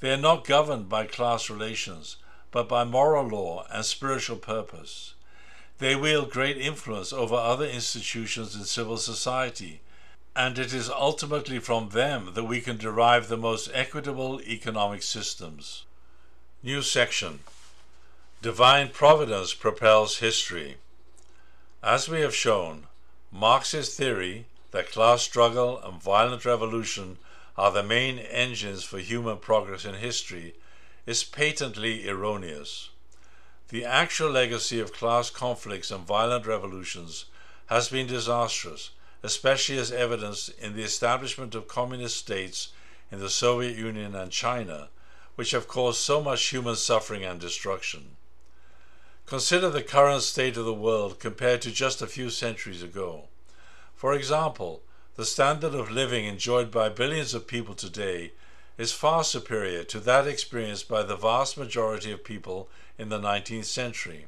They 0.00 0.12
are 0.12 0.18
not 0.18 0.46
governed 0.46 0.88
by 0.88 1.06
class 1.06 1.50
relations, 1.50 2.18
but 2.50 2.68
by 2.68 2.84
moral 2.84 3.26
law 3.26 3.66
and 3.70 3.84
spiritual 3.84 4.36
purpose. 4.36 5.14
They 5.78 5.96
wield 5.96 6.30
great 6.30 6.56
influence 6.56 7.12
over 7.12 7.34
other 7.34 7.66
institutions 7.66 8.54
in 8.54 8.64
civil 8.64 8.96
society, 8.96 9.80
and 10.36 10.58
it 10.58 10.72
is 10.72 10.90
ultimately 10.90 11.58
from 11.58 11.90
them 11.90 12.32
that 12.34 12.44
we 12.44 12.60
can 12.60 12.76
derive 12.76 13.28
the 13.28 13.36
most 13.36 13.70
equitable 13.72 14.40
economic 14.42 15.02
systems. 15.02 15.84
New 16.62 16.82
section 16.82 17.40
Divine 18.42 18.88
Providence 18.88 19.54
propels 19.54 20.18
history. 20.18 20.76
As 21.82 22.08
we 22.08 22.20
have 22.20 22.34
shown, 22.34 22.88
Marx's 23.30 23.94
theory 23.94 24.46
that 24.72 24.90
class 24.90 25.22
struggle 25.22 25.78
and 25.78 26.02
violent 26.02 26.44
revolution 26.44 27.18
are 27.56 27.70
the 27.70 27.82
main 27.82 28.18
engines 28.18 28.82
for 28.82 28.98
human 28.98 29.36
progress 29.36 29.84
in 29.84 29.94
history 29.94 30.54
is 31.06 31.22
patently 31.22 32.08
erroneous. 32.08 32.90
The 33.68 33.84
actual 33.84 34.30
legacy 34.30 34.80
of 34.80 34.92
class 34.92 35.30
conflicts 35.30 35.90
and 35.90 36.06
violent 36.06 36.46
revolutions 36.46 37.26
has 37.66 37.88
been 37.88 38.06
disastrous, 38.06 38.90
especially 39.24 39.78
as 39.78 39.90
evidenced 39.90 40.50
in 40.58 40.76
the 40.76 40.82
establishment 40.82 41.54
of 41.54 41.66
communist 41.66 42.18
states 42.18 42.68
in 43.10 43.18
the 43.20 43.30
Soviet 43.30 43.74
Union 43.74 44.14
and 44.14 44.30
China, 44.30 44.90
which 45.34 45.52
have 45.52 45.66
caused 45.66 45.98
so 45.98 46.20
much 46.20 46.44
human 46.44 46.76
suffering 46.76 47.24
and 47.24 47.40
destruction. 47.40 48.16
Consider 49.24 49.70
the 49.70 49.82
current 49.82 50.22
state 50.22 50.58
of 50.58 50.66
the 50.66 50.74
world 50.74 51.18
compared 51.18 51.62
to 51.62 51.70
just 51.70 52.02
a 52.02 52.06
few 52.06 52.28
centuries 52.28 52.82
ago. 52.82 53.24
For 53.94 54.12
example, 54.12 54.82
the 55.16 55.24
standard 55.24 55.74
of 55.74 55.90
living 55.90 56.26
enjoyed 56.26 56.70
by 56.70 56.90
billions 56.90 57.32
of 57.32 57.46
people 57.46 57.74
today 57.74 58.32
is 58.76 58.92
far 58.92 59.24
superior 59.24 59.84
to 59.84 60.00
that 60.00 60.26
experienced 60.26 60.86
by 60.86 61.02
the 61.02 61.16
vast 61.16 61.56
majority 61.56 62.12
of 62.12 62.24
people 62.24 62.68
in 62.98 63.08
the 63.08 63.18
19th 63.18 63.64
century. 63.64 64.26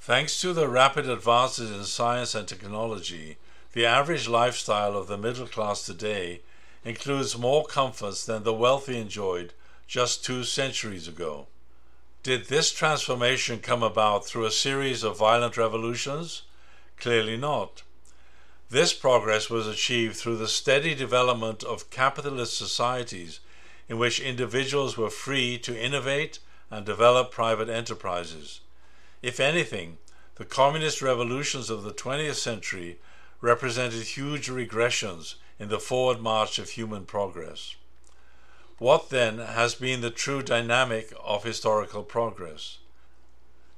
Thanks 0.00 0.40
to 0.40 0.52
the 0.52 0.68
rapid 0.68 1.08
advances 1.08 1.70
in 1.70 1.84
science 1.84 2.34
and 2.34 2.48
technology, 2.48 3.36
the 3.74 3.84
average 3.84 4.28
lifestyle 4.28 4.96
of 4.96 5.08
the 5.08 5.18
middle 5.18 5.48
class 5.48 5.84
today 5.84 6.40
includes 6.84 7.36
more 7.36 7.64
comforts 7.64 8.24
than 8.24 8.44
the 8.44 8.54
wealthy 8.54 8.96
enjoyed 8.96 9.52
just 9.88 10.24
two 10.24 10.44
centuries 10.44 11.08
ago. 11.08 11.48
Did 12.22 12.46
this 12.46 12.72
transformation 12.72 13.58
come 13.58 13.82
about 13.82 14.24
through 14.24 14.44
a 14.44 14.52
series 14.52 15.02
of 15.02 15.18
violent 15.18 15.56
revolutions? 15.56 16.42
Clearly 16.98 17.36
not. 17.36 17.82
This 18.70 18.92
progress 18.92 19.50
was 19.50 19.66
achieved 19.66 20.16
through 20.16 20.36
the 20.36 20.48
steady 20.48 20.94
development 20.94 21.64
of 21.64 21.90
capitalist 21.90 22.56
societies 22.56 23.40
in 23.88 23.98
which 23.98 24.20
individuals 24.20 24.96
were 24.96 25.10
free 25.10 25.58
to 25.58 25.78
innovate 25.78 26.38
and 26.70 26.86
develop 26.86 27.32
private 27.32 27.68
enterprises. 27.68 28.60
If 29.20 29.40
anything, 29.40 29.98
the 30.36 30.44
communist 30.44 31.02
revolutions 31.02 31.70
of 31.70 31.82
the 31.82 31.92
20th 31.92 32.36
century 32.36 32.98
represented 33.44 34.02
huge 34.02 34.48
regressions 34.48 35.34
in 35.58 35.68
the 35.68 35.78
forward 35.78 36.18
march 36.18 36.58
of 36.58 36.70
human 36.70 37.04
progress. 37.04 37.76
What 38.78 39.10
then 39.10 39.36
has 39.36 39.74
been 39.74 40.00
the 40.00 40.10
true 40.10 40.42
dynamic 40.42 41.12
of 41.22 41.44
historical 41.44 42.04
progress? 42.04 42.78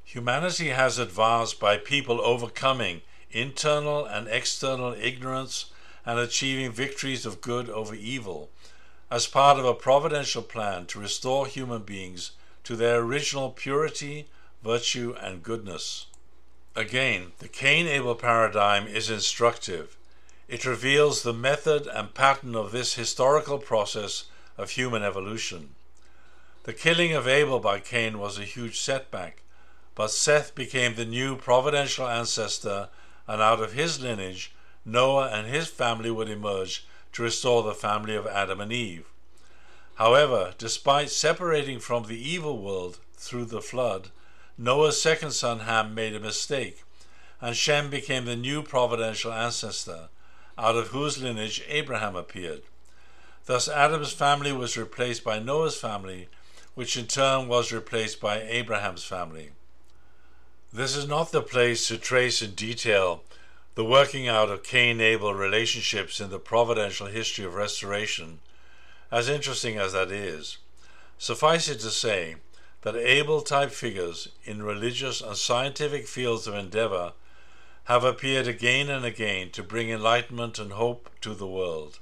Humanity 0.04 0.68
has 0.68 1.00
advanced 1.00 1.58
by 1.58 1.78
people 1.78 2.20
overcoming 2.20 3.02
internal 3.32 4.06
and 4.06 4.28
external 4.28 4.92
ignorance 4.92 5.66
and 6.04 6.20
achieving 6.20 6.70
victories 6.70 7.26
of 7.26 7.40
good 7.40 7.68
over 7.68 7.96
evil 7.96 8.50
as 9.10 9.26
part 9.26 9.58
of 9.58 9.64
a 9.64 9.74
providential 9.74 10.42
plan 10.42 10.86
to 10.86 11.00
restore 11.00 11.44
human 11.44 11.82
beings 11.82 12.30
to 12.62 12.76
their 12.76 13.00
original 13.00 13.50
purity, 13.50 14.28
virtue, 14.62 15.16
and 15.20 15.42
goodness. 15.42 16.06
Again, 16.76 17.32
the 17.38 17.48
Cain 17.48 17.86
Abel 17.86 18.14
paradigm 18.14 18.86
is 18.86 19.08
instructive. 19.08 19.96
It 20.46 20.66
reveals 20.66 21.22
the 21.22 21.32
method 21.32 21.86
and 21.86 22.12
pattern 22.12 22.54
of 22.54 22.70
this 22.70 22.96
historical 22.96 23.58
process 23.58 24.24
of 24.58 24.68
human 24.68 25.02
evolution. 25.02 25.74
The 26.64 26.74
killing 26.74 27.14
of 27.14 27.26
Abel 27.26 27.60
by 27.60 27.80
Cain 27.80 28.18
was 28.18 28.38
a 28.38 28.44
huge 28.44 28.78
setback, 28.78 29.40
but 29.94 30.10
Seth 30.10 30.54
became 30.54 30.96
the 30.96 31.06
new 31.06 31.34
providential 31.34 32.06
ancestor 32.06 32.90
and 33.26 33.40
out 33.40 33.62
of 33.62 33.72
his 33.72 33.98
lineage, 33.98 34.52
Noah 34.84 35.30
and 35.30 35.46
his 35.46 35.68
family 35.68 36.10
would 36.10 36.28
emerge 36.28 36.84
to 37.14 37.22
restore 37.22 37.62
the 37.62 37.72
family 37.72 38.14
of 38.14 38.26
Adam 38.26 38.60
and 38.60 38.70
Eve. 38.70 39.06
However, 39.94 40.52
despite 40.58 41.08
separating 41.08 41.80
from 41.80 42.02
the 42.02 42.20
evil 42.20 42.58
world 42.58 42.98
through 43.16 43.46
the 43.46 43.62
flood, 43.62 44.10
Noah's 44.58 45.00
second 45.00 45.32
son 45.32 45.60
Ham 45.60 45.94
made 45.94 46.14
a 46.14 46.20
mistake, 46.20 46.82
and 47.42 47.54
Shem 47.54 47.90
became 47.90 48.24
the 48.24 48.36
new 48.36 48.62
providential 48.62 49.32
ancestor, 49.32 50.08
out 50.56 50.76
of 50.76 50.88
whose 50.88 51.22
lineage 51.22 51.62
Abraham 51.68 52.16
appeared. 52.16 52.62
Thus, 53.44 53.68
Adam's 53.68 54.12
family 54.12 54.52
was 54.52 54.78
replaced 54.78 55.22
by 55.22 55.38
Noah's 55.38 55.78
family, 55.78 56.28
which 56.74 56.96
in 56.96 57.06
turn 57.06 57.48
was 57.48 57.70
replaced 57.70 58.18
by 58.18 58.40
Abraham's 58.40 59.04
family. 59.04 59.50
This 60.72 60.96
is 60.96 61.06
not 61.06 61.32
the 61.32 61.42
place 61.42 61.86
to 61.88 61.98
trace 61.98 62.40
in 62.40 62.52
detail 62.52 63.24
the 63.74 63.84
working 63.84 64.26
out 64.26 64.48
of 64.48 64.62
Cain 64.62 65.02
Abel 65.02 65.34
relationships 65.34 66.18
in 66.18 66.30
the 66.30 66.38
providential 66.38 67.08
history 67.08 67.44
of 67.44 67.54
restoration, 67.54 68.40
as 69.12 69.28
interesting 69.28 69.76
as 69.76 69.92
that 69.92 70.10
is. 70.10 70.56
Suffice 71.18 71.68
it 71.68 71.80
to 71.80 71.90
say 71.90 72.36
that 72.86 72.94
Abel 72.94 73.40
type 73.40 73.72
figures 73.72 74.28
in 74.44 74.62
religious 74.62 75.20
and 75.20 75.36
scientific 75.36 76.06
fields 76.06 76.46
of 76.46 76.54
endeavor 76.54 77.14
have 77.86 78.04
appeared 78.04 78.46
again 78.46 78.88
and 78.88 79.04
again 79.04 79.50
to 79.50 79.60
bring 79.60 79.90
enlightenment 79.90 80.56
and 80.60 80.70
hope 80.70 81.10
to 81.20 81.34
the 81.34 81.48
world. 81.48 81.98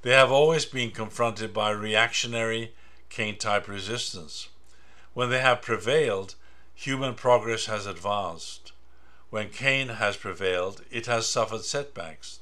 They 0.00 0.12
have 0.12 0.32
always 0.32 0.64
been 0.64 0.92
confronted 0.92 1.52
by 1.52 1.72
reactionary 1.72 2.72
Cain 3.10 3.36
type 3.36 3.68
resistance. 3.68 4.48
When 5.12 5.28
they 5.28 5.40
have 5.40 5.60
prevailed, 5.60 6.36
human 6.74 7.14
progress 7.14 7.66
has 7.66 7.84
advanced. 7.84 8.72
When 9.28 9.50
Cain 9.50 9.88
has 9.88 10.16
prevailed, 10.16 10.80
it 10.90 11.04
has 11.04 11.26
suffered 11.26 11.66
setbacks. 11.66 12.40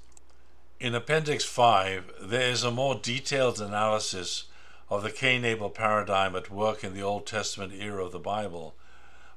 In 0.78 0.94
Appendix 0.94 1.44
5, 1.44 2.12
there 2.20 2.48
is 2.48 2.62
a 2.62 2.70
more 2.70 2.94
detailed 2.94 3.60
analysis 3.60 4.44
of 4.88 5.02
the 5.02 5.10
Cain 5.10 5.44
Abel 5.44 5.70
paradigm 5.70 6.36
at 6.36 6.50
work 6.50 6.84
in 6.84 6.94
the 6.94 7.02
Old 7.02 7.26
Testament 7.26 7.72
era 7.72 8.04
of 8.04 8.12
the 8.12 8.18
Bible, 8.18 8.74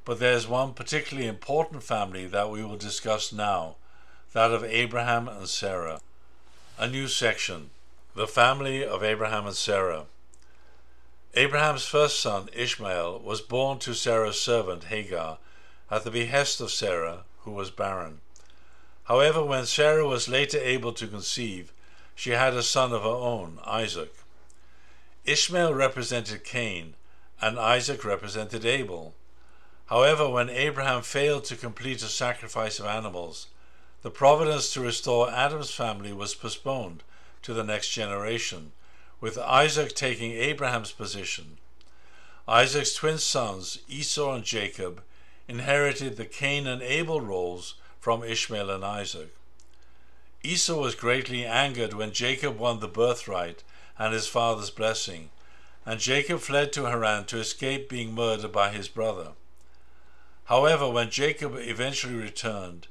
but 0.06 0.20
there 0.20 0.34
is 0.34 0.48
one 0.48 0.74
particularly 0.74 1.28
important 1.28 1.84
family 1.84 2.28
that 2.28 2.50
we 2.50 2.64
will 2.64 2.78
discuss 2.78 3.34
now 3.34 3.76
that 4.34 4.52
of 4.52 4.64
Abraham 4.64 5.28
and 5.28 5.50
Sarah. 5.50 6.02
A 6.78 6.88
new 6.88 7.08
section 7.08 7.72
The 8.16 8.28
Family 8.28 8.86
of 8.86 9.04
Abraham 9.04 9.48
and 9.48 9.56
Sarah. 9.56 10.06
Abraham's 11.34 11.86
first 11.86 12.20
son, 12.20 12.50
Ishmael, 12.54 13.20
was 13.20 13.42
born 13.42 13.80
to 13.80 13.94
Sarah's 13.94 14.40
servant 14.40 14.86
Hagar 14.86 15.38
at 15.92 16.04
the 16.04 16.12
behest 16.12 16.62
of 16.62 16.72
Sarah, 16.72 17.24
who 17.40 17.52
was 17.52 17.72
barren. 17.72 18.22
However, 19.06 19.44
when 19.44 19.66
Sarah 19.66 20.08
was 20.08 20.30
later 20.30 20.60
able 20.60 20.94
to 20.94 21.08
conceive, 21.08 21.74
she 22.16 22.32
had 22.32 22.54
a 22.54 22.62
son 22.62 22.94
of 22.94 23.02
her 23.02 23.08
own, 23.08 23.60
Isaac. 23.66 24.14
Ishmael 25.30 25.76
represented 25.76 26.44
Cain, 26.44 26.96
and 27.40 27.60
Isaac 27.60 28.04
represented 28.04 28.66
Abel. 28.66 29.14
However, 29.86 30.28
when 30.28 30.50
Abraham 30.50 31.04
failed 31.04 31.44
to 31.46 31.56
complete 31.56 32.02
a 32.02 32.08
sacrifice 32.08 32.80
of 32.80 32.88
animals, 32.88 33.46
the 34.02 34.10
providence 34.10 34.74
to 34.74 34.82
restore 34.82 35.30
Adam's 35.30 35.70
family 35.70 36.12
was 36.14 36.34
postponed 36.34 37.04
to 37.44 37.54
the 37.54 37.64
next 37.64 37.90
generation 37.90 38.72
with 39.22 39.38
Isaac 39.38 39.94
taking 39.94 40.32
Abraham's 40.32 40.92
position. 40.92 41.60
Isaac's 42.48 42.96
twin 42.96 43.20
sons, 43.20 43.78
Esau 43.88 44.34
and 44.34 44.44
Jacob, 44.44 45.04
inherited 45.48 46.18
the 46.18 46.26
Cain 46.26 46.66
and 46.66 46.82
Abel 46.82 47.22
roles 47.22 47.76
from 48.00 48.24
Ishmael 48.24 48.72
and 48.72 48.84
Isaac. 48.84 49.30
Esau 50.42 50.82
was 50.82 50.96
greatly 50.96 51.46
angered 51.46 51.94
when 51.94 52.14
Jacob 52.14 52.58
won 52.58 52.80
the 52.80 52.88
birthright 52.88 53.62
and 54.00 54.14
his 54.14 54.28
father's 54.28 54.72
blessing, 54.72 55.30
and 55.86 56.00
Jacob 56.00 56.40
fled 56.40 56.74
to 56.74 56.86
Haran 56.86 57.26
to 57.26 57.38
escape 57.38 57.90
being 57.90 58.16
murdered 58.16 58.52
by 58.52 58.70
his 58.72 58.88
brother. 58.88 59.34
However, 60.46 60.90
when 60.90 61.12
Jacob 61.12 61.54
eventually 61.56 62.16
returned, 62.16 62.88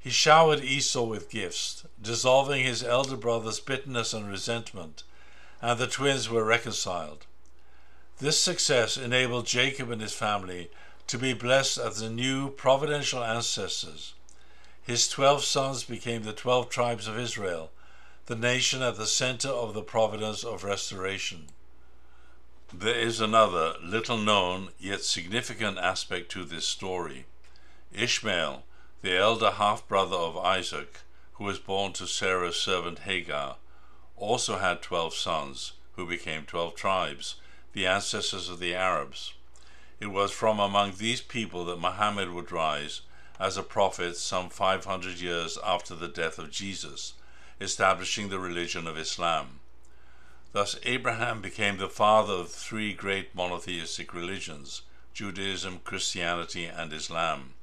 he 0.00 0.10
showered 0.10 0.64
Esau 0.64 1.04
with 1.04 1.30
gifts, 1.30 1.84
dissolving 2.02 2.64
his 2.64 2.82
elder 2.82 3.16
brother's 3.16 3.60
bitterness 3.60 4.12
and 4.12 4.28
resentment 4.28 5.04
and 5.62 5.78
the 5.78 5.86
twins 5.86 6.28
were 6.28 6.44
reconciled. 6.44 7.26
This 8.18 8.40
success 8.40 8.96
enabled 8.96 9.46
Jacob 9.46 9.90
and 9.90 10.00
his 10.00 10.12
family 10.12 10.70
to 11.06 11.18
be 11.18 11.32
blessed 11.32 11.78
as 11.78 12.00
the 12.00 12.10
new 12.10 12.50
providential 12.50 13.22
ancestors. 13.22 14.14
His 14.82 15.08
twelve 15.08 15.44
sons 15.44 15.84
became 15.84 16.22
the 16.22 16.32
twelve 16.32 16.68
tribes 16.68 17.08
of 17.08 17.18
Israel, 17.18 17.70
the 18.26 18.34
nation 18.34 18.82
at 18.82 18.96
the 18.96 19.06
center 19.06 19.48
of 19.48 19.72
the 19.72 19.82
providence 19.82 20.42
of 20.42 20.64
restoration. 20.64 21.46
There 22.74 22.98
is 22.98 23.20
another, 23.20 23.74
little 23.80 24.18
known, 24.18 24.70
yet 24.80 25.02
significant 25.02 25.78
aspect 25.78 26.32
to 26.32 26.44
this 26.44 26.66
story. 26.66 27.26
Ishmael, 27.92 28.64
the 29.02 29.16
elder 29.16 29.52
half 29.52 29.86
brother 29.86 30.16
of 30.16 30.36
Isaac, 30.36 30.98
who 31.34 31.44
was 31.44 31.60
born 31.60 31.92
to 31.92 32.08
Sarah's 32.08 32.56
servant 32.56 33.00
Hagar, 33.00 33.58
also 34.16 34.58
had 34.58 34.82
twelve 34.82 35.14
sons, 35.14 35.74
who 35.92 36.04
became 36.04 36.44
twelve 36.44 36.74
tribes, 36.74 37.36
the 37.74 37.86
ancestors 37.86 38.48
of 38.48 38.58
the 38.58 38.74
Arabs. 38.74 39.34
It 40.00 40.08
was 40.08 40.32
from 40.32 40.58
among 40.58 40.94
these 40.96 41.20
people 41.20 41.64
that 41.66 41.78
Muhammad 41.78 42.32
would 42.32 42.50
rise 42.50 43.02
as 43.38 43.56
a 43.56 43.62
prophet 43.62 44.16
some 44.16 44.48
500 44.48 45.20
years 45.20 45.58
after 45.64 45.94
the 45.94 46.08
death 46.08 46.40
of 46.40 46.50
Jesus, 46.50 47.12
establishing 47.60 48.28
the 48.28 48.38
religion 48.38 48.86
of 48.86 48.98
Islam. 48.98 49.60
Thus, 50.52 50.78
Abraham 50.84 51.40
became 51.40 51.76
the 51.76 51.88
father 51.88 52.34
of 52.34 52.50
three 52.50 52.92
great 52.92 53.34
monotheistic 53.34 54.14
religions 54.14 54.82
Judaism, 55.12 55.80
Christianity, 55.84 56.66
and 56.66 56.92
Islam. 56.92 57.54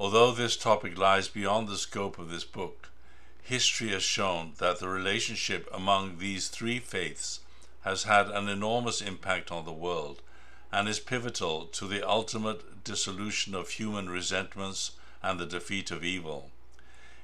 Although 0.00 0.32
this 0.32 0.56
topic 0.56 0.98
lies 0.98 1.28
beyond 1.28 1.68
the 1.68 1.76
scope 1.76 2.18
of 2.18 2.30
this 2.30 2.44
book, 2.44 2.90
history 3.42 3.88
has 3.88 4.02
shown 4.02 4.52
that 4.58 4.78
the 4.78 4.88
relationship 4.88 5.68
among 5.72 6.18
these 6.18 6.48
three 6.48 6.78
faiths 6.78 7.40
has 7.80 8.04
had 8.04 8.28
an 8.28 8.48
enormous 8.48 9.00
impact 9.00 9.50
on 9.50 9.64
the 9.64 9.72
world 9.72 10.22
and 10.70 10.88
is 10.88 11.00
pivotal 11.00 11.64
to 11.66 11.86
the 11.86 12.06
ultimate 12.06 12.84
dissolution 12.84 13.54
of 13.54 13.70
human 13.70 14.08
resentments 14.10 14.92
and 15.22 15.40
the 15.40 15.46
defeat 15.46 15.90
of 15.90 16.04
evil. 16.04 16.50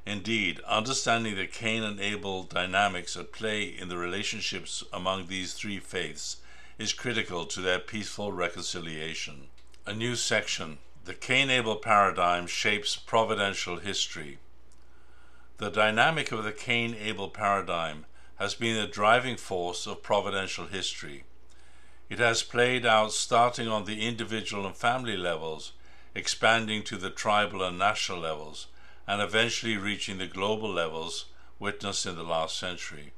Indeed, 0.07 0.61
understanding 0.67 1.35
the 1.35 1.47
Cain 1.47 1.83
and 1.83 1.99
Abel 1.99 2.43
dynamics 2.43 3.17
at 3.17 3.33
play 3.33 3.63
in 3.63 3.89
the 3.89 3.97
relationships 3.97 4.85
among 4.93 5.27
these 5.27 5.55
three 5.55 5.81
faiths 5.81 6.39
is 6.79 6.93
critical 6.93 7.47
to 7.47 7.61
their 7.61 7.79
peaceful 7.79 8.33
reconciliation. 8.33 9.49
A 9.87 9.95
new 9.95 10.15
section 10.17 10.79
the 11.05 11.15
Cain 11.15 11.51
Abel 11.51 11.77
paradigm 11.77 12.47
shapes 12.47 12.97
providential 12.97 13.77
history. 13.77 14.39
The 15.59 15.71
dynamic 15.71 16.33
of 16.33 16.45
the 16.45 16.53
Cain 16.53 16.95
Abel 16.99 17.29
paradigm 17.29 18.07
has 18.37 18.55
been 18.55 18.77
the 18.77 18.87
driving 18.87 19.37
force 19.37 19.87
of 19.87 20.03
providential 20.03 20.67
history. 20.67 21.25
It 22.09 22.19
has 22.19 22.43
played 22.43 22.87
out 22.87 23.13
starting 23.13 23.69
on 23.69 23.85
the 23.85 24.07
individual 24.07 24.67
and 24.67 24.75
family 24.75 25.17
levels, 25.17 25.73
expanding 26.15 26.83
to 26.85 26.97
the 26.97 27.11
tribal 27.11 27.63
and 27.63 27.79
national 27.79 28.21
levels, 28.21 28.67
and 29.07 29.21
eventually 29.21 29.77
reaching 29.77 30.19
the 30.19 30.27
global 30.27 30.71
levels 30.71 31.27
witnessed 31.59 32.07
in 32.07 32.17
the 32.17 32.23
last 32.23 32.59
century. 32.59 33.13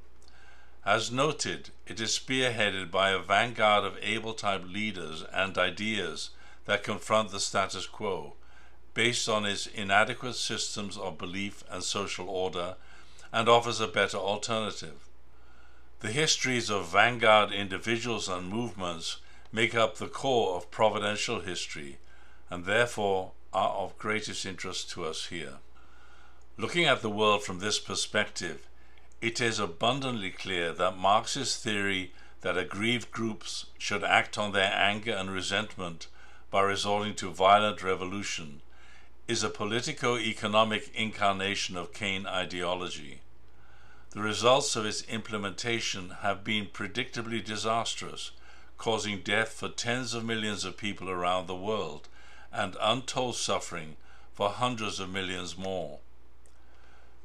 As 0.85 1.11
noted, 1.11 1.71
it 1.87 2.01
is 2.01 2.17
spearheaded 2.17 2.91
by 2.91 3.11
a 3.11 3.19
vanguard 3.19 3.85
of 3.85 3.99
Abel 4.03 4.35
type 4.35 4.63
leaders 4.65 5.25
and 5.33 5.59
ideas 5.59 6.31
that 6.67 6.85
confront 6.85 7.31
the 7.31 7.41
status 7.41 7.87
quo, 7.87 8.35
based 8.95 9.29
on 9.29 9.45
its 9.45 9.67
inadequate 9.67 10.37
systems 10.37 10.97
of 10.97 11.19
belief 11.19 11.65
and 11.71 11.83
social 11.83 12.29
order, 12.29 12.77
and 13.33 13.49
offers 13.49 13.81
a 13.81 13.89
better 13.89 14.17
alternative. 14.17 15.09
The 16.01 16.13
histories 16.13 16.71
of 16.71 16.89
vanguard 16.89 17.53
individuals 17.53 18.29
and 18.29 18.49
movements 18.49 19.19
make 19.51 19.75
up 19.75 19.97
the 19.97 20.07
core 20.07 20.57
of 20.57 20.71
providential 20.71 21.41
history, 21.41 21.99
and 22.51 22.65
therefore 22.65 23.33
are 23.53 23.71
of 23.71 23.99
greatest 23.99 24.47
interest 24.47 24.91
to 24.91 25.05
us 25.05 25.27
here. 25.27 25.55
Looking 26.59 26.87
at 26.87 27.03
the 27.03 27.11
world 27.11 27.45
from 27.45 27.59
this 27.59 27.79
perspective, 27.79 28.67
it 29.21 29.43
is 29.43 29.59
abundantly 29.59 30.31
clear 30.31 30.73
that 30.73 30.97
Marxist 30.97 31.63
theory 31.63 32.15
that 32.41 32.57
aggrieved 32.57 33.11
groups 33.11 33.67
should 33.77 34.03
act 34.03 34.39
on 34.39 34.53
their 34.53 34.73
anger 34.73 35.13
and 35.13 35.31
resentment 35.31 36.07
by 36.51 36.63
resorting 36.63 37.15
to 37.17 37.31
violent 37.31 37.83
revolution 37.83 38.63
is 39.29 39.43
a 39.43 39.51
politico 39.51 40.17
economic 40.17 40.91
incarnation 40.95 41.77
of 41.77 41.93
Cain 41.93 42.27
ideology. 42.27 43.21
The 44.13 44.23
results 44.23 44.77
of 44.77 44.87
its 44.87 45.03
implementation 45.03 46.09
have 46.23 46.43
been 46.43 46.69
predictably 46.69 47.45
disastrous, 47.45 48.31
causing 48.79 49.21
death 49.21 49.51
for 49.51 49.69
tens 49.69 50.15
of 50.15 50.25
millions 50.25 50.65
of 50.65 50.79
people 50.79 51.11
around 51.11 51.49
the 51.49 51.55
world 51.55 52.09
and 52.51 52.79
untold 52.81 53.37
suffering 53.37 53.97
for 54.33 54.49
hundreds 54.49 54.99
of 54.99 55.11
millions 55.11 55.59
more. 55.59 55.99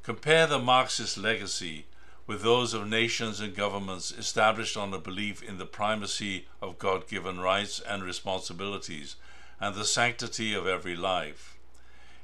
Compare 0.02 0.48
the 0.48 0.58
Marxist 0.58 1.16
legacy 1.16 1.86
with 2.26 2.42
those 2.42 2.74
of 2.74 2.88
nations 2.88 3.38
and 3.38 3.54
governments 3.54 4.10
established 4.10 4.76
on 4.76 4.92
a 4.92 4.98
belief 4.98 5.40
in 5.44 5.58
the 5.58 5.66
primacy 5.66 6.48
of 6.60 6.76
God 6.76 7.06
given 7.06 7.38
rights 7.38 7.78
and 7.78 8.02
responsibilities 8.02 9.14
and 9.60 9.76
the 9.76 9.84
sanctity 9.84 10.54
of 10.54 10.66
every 10.66 10.96
life. 10.96 11.56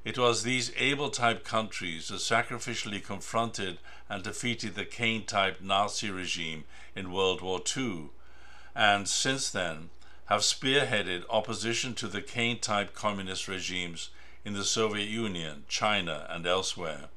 It 0.05 0.19
was 0.19 0.43
these 0.43 0.73
Abel 0.77 1.09
type 1.09 1.45
countries 1.45 2.09
that 2.09 2.17
sacrificially 2.17 3.01
confronted 3.01 3.79
and 4.09 4.25
defeated 4.25 4.75
the 4.75 4.85
Cain 4.85 5.25
type 5.25 5.61
Nazi 5.61 6.11
regime 6.11 6.65
in 6.97 7.13
World 7.13 7.43
War 7.43 7.61
II, 7.77 8.11
and 8.75 9.09
since 9.09 9.51
then 9.51 9.91
have 10.27 10.41
spearheaded 10.41 11.23
opposition 11.31 11.95
to 11.95 12.09
the 12.09 12.23
Cain 12.23 12.59
type 12.59 12.93
communist 12.93 13.47
regimes 13.47 14.11
in 14.45 14.55
the 14.55 14.65
Soviet 14.65 15.09
Union, 15.09 15.65
China, 15.69 16.27
and 16.29 16.45
elsewhere. 16.45 17.11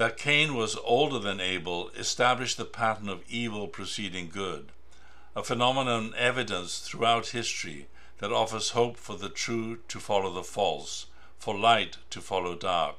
That 0.00 0.16
Cain 0.16 0.54
was 0.54 0.76
older 0.76 1.18
than 1.18 1.40
Abel 1.40 1.90
established 1.90 2.56
the 2.56 2.64
pattern 2.64 3.10
of 3.10 3.22
evil 3.28 3.68
preceding 3.68 4.30
good, 4.30 4.72
a 5.36 5.44
phenomenon 5.44 6.14
evidenced 6.16 6.84
throughout 6.84 7.36
history 7.36 7.86
that 8.16 8.32
offers 8.32 8.70
hope 8.70 8.96
for 8.96 9.18
the 9.18 9.28
true 9.28 9.80
to 9.88 10.00
follow 10.00 10.32
the 10.32 10.42
false, 10.42 11.04
for 11.38 11.54
light 11.54 11.98
to 12.08 12.22
follow 12.22 12.54
dark. 12.54 12.96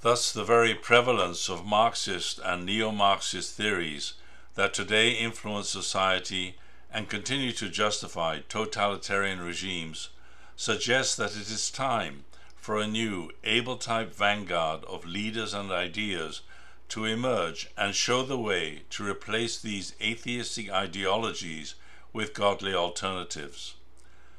Thus, 0.00 0.32
the 0.32 0.42
very 0.42 0.74
prevalence 0.74 1.48
of 1.48 1.64
Marxist 1.64 2.40
and 2.40 2.66
neo 2.66 2.90
Marxist 2.90 3.54
theories 3.54 4.14
that 4.56 4.74
today 4.74 5.12
influence 5.12 5.68
society 5.68 6.56
and 6.92 7.08
continue 7.08 7.52
to 7.52 7.68
justify 7.68 8.40
totalitarian 8.48 9.40
regimes 9.40 10.08
suggests 10.56 11.14
that 11.14 11.36
it 11.36 11.48
is 11.48 11.70
time 11.70 12.24
for 12.64 12.78
a 12.80 12.86
new 12.86 13.30
Abel 13.44 13.76
type 13.76 14.14
vanguard 14.14 14.82
of 14.84 15.04
leaders 15.04 15.52
and 15.52 15.70
ideas 15.70 16.40
to 16.88 17.04
emerge 17.04 17.68
and 17.76 17.94
show 17.94 18.22
the 18.22 18.38
way 18.38 18.84
to 18.88 19.06
replace 19.06 19.60
these 19.60 19.94
atheistic 20.00 20.70
ideologies 20.70 21.74
with 22.14 22.32
godly 22.32 22.72
alternatives. 22.72 23.74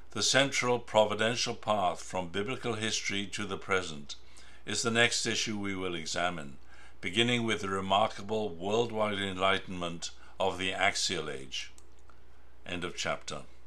The 0.09 0.23
central 0.23 0.79
providential 0.79 1.53
path 1.53 2.01
from 2.01 2.29
biblical 2.29 2.73
history 2.73 3.27
to 3.27 3.45
the 3.45 3.59
present 3.59 4.15
is 4.65 4.81
the 4.81 4.89
next 4.89 5.27
issue 5.27 5.59
we 5.59 5.75
will 5.75 5.93
examine, 5.93 6.57
beginning 7.01 7.43
with 7.43 7.61
the 7.61 7.69
remarkable 7.69 8.49
worldwide 8.49 9.19
enlightenment 9.19 10.09
of 10.39 10.57
the 10.57 10.73
Axial 10.73 11.29
Age. 11.29 11.71
End 12.65 12.83
of 12.83 12.97
chapter. 12.97 13.43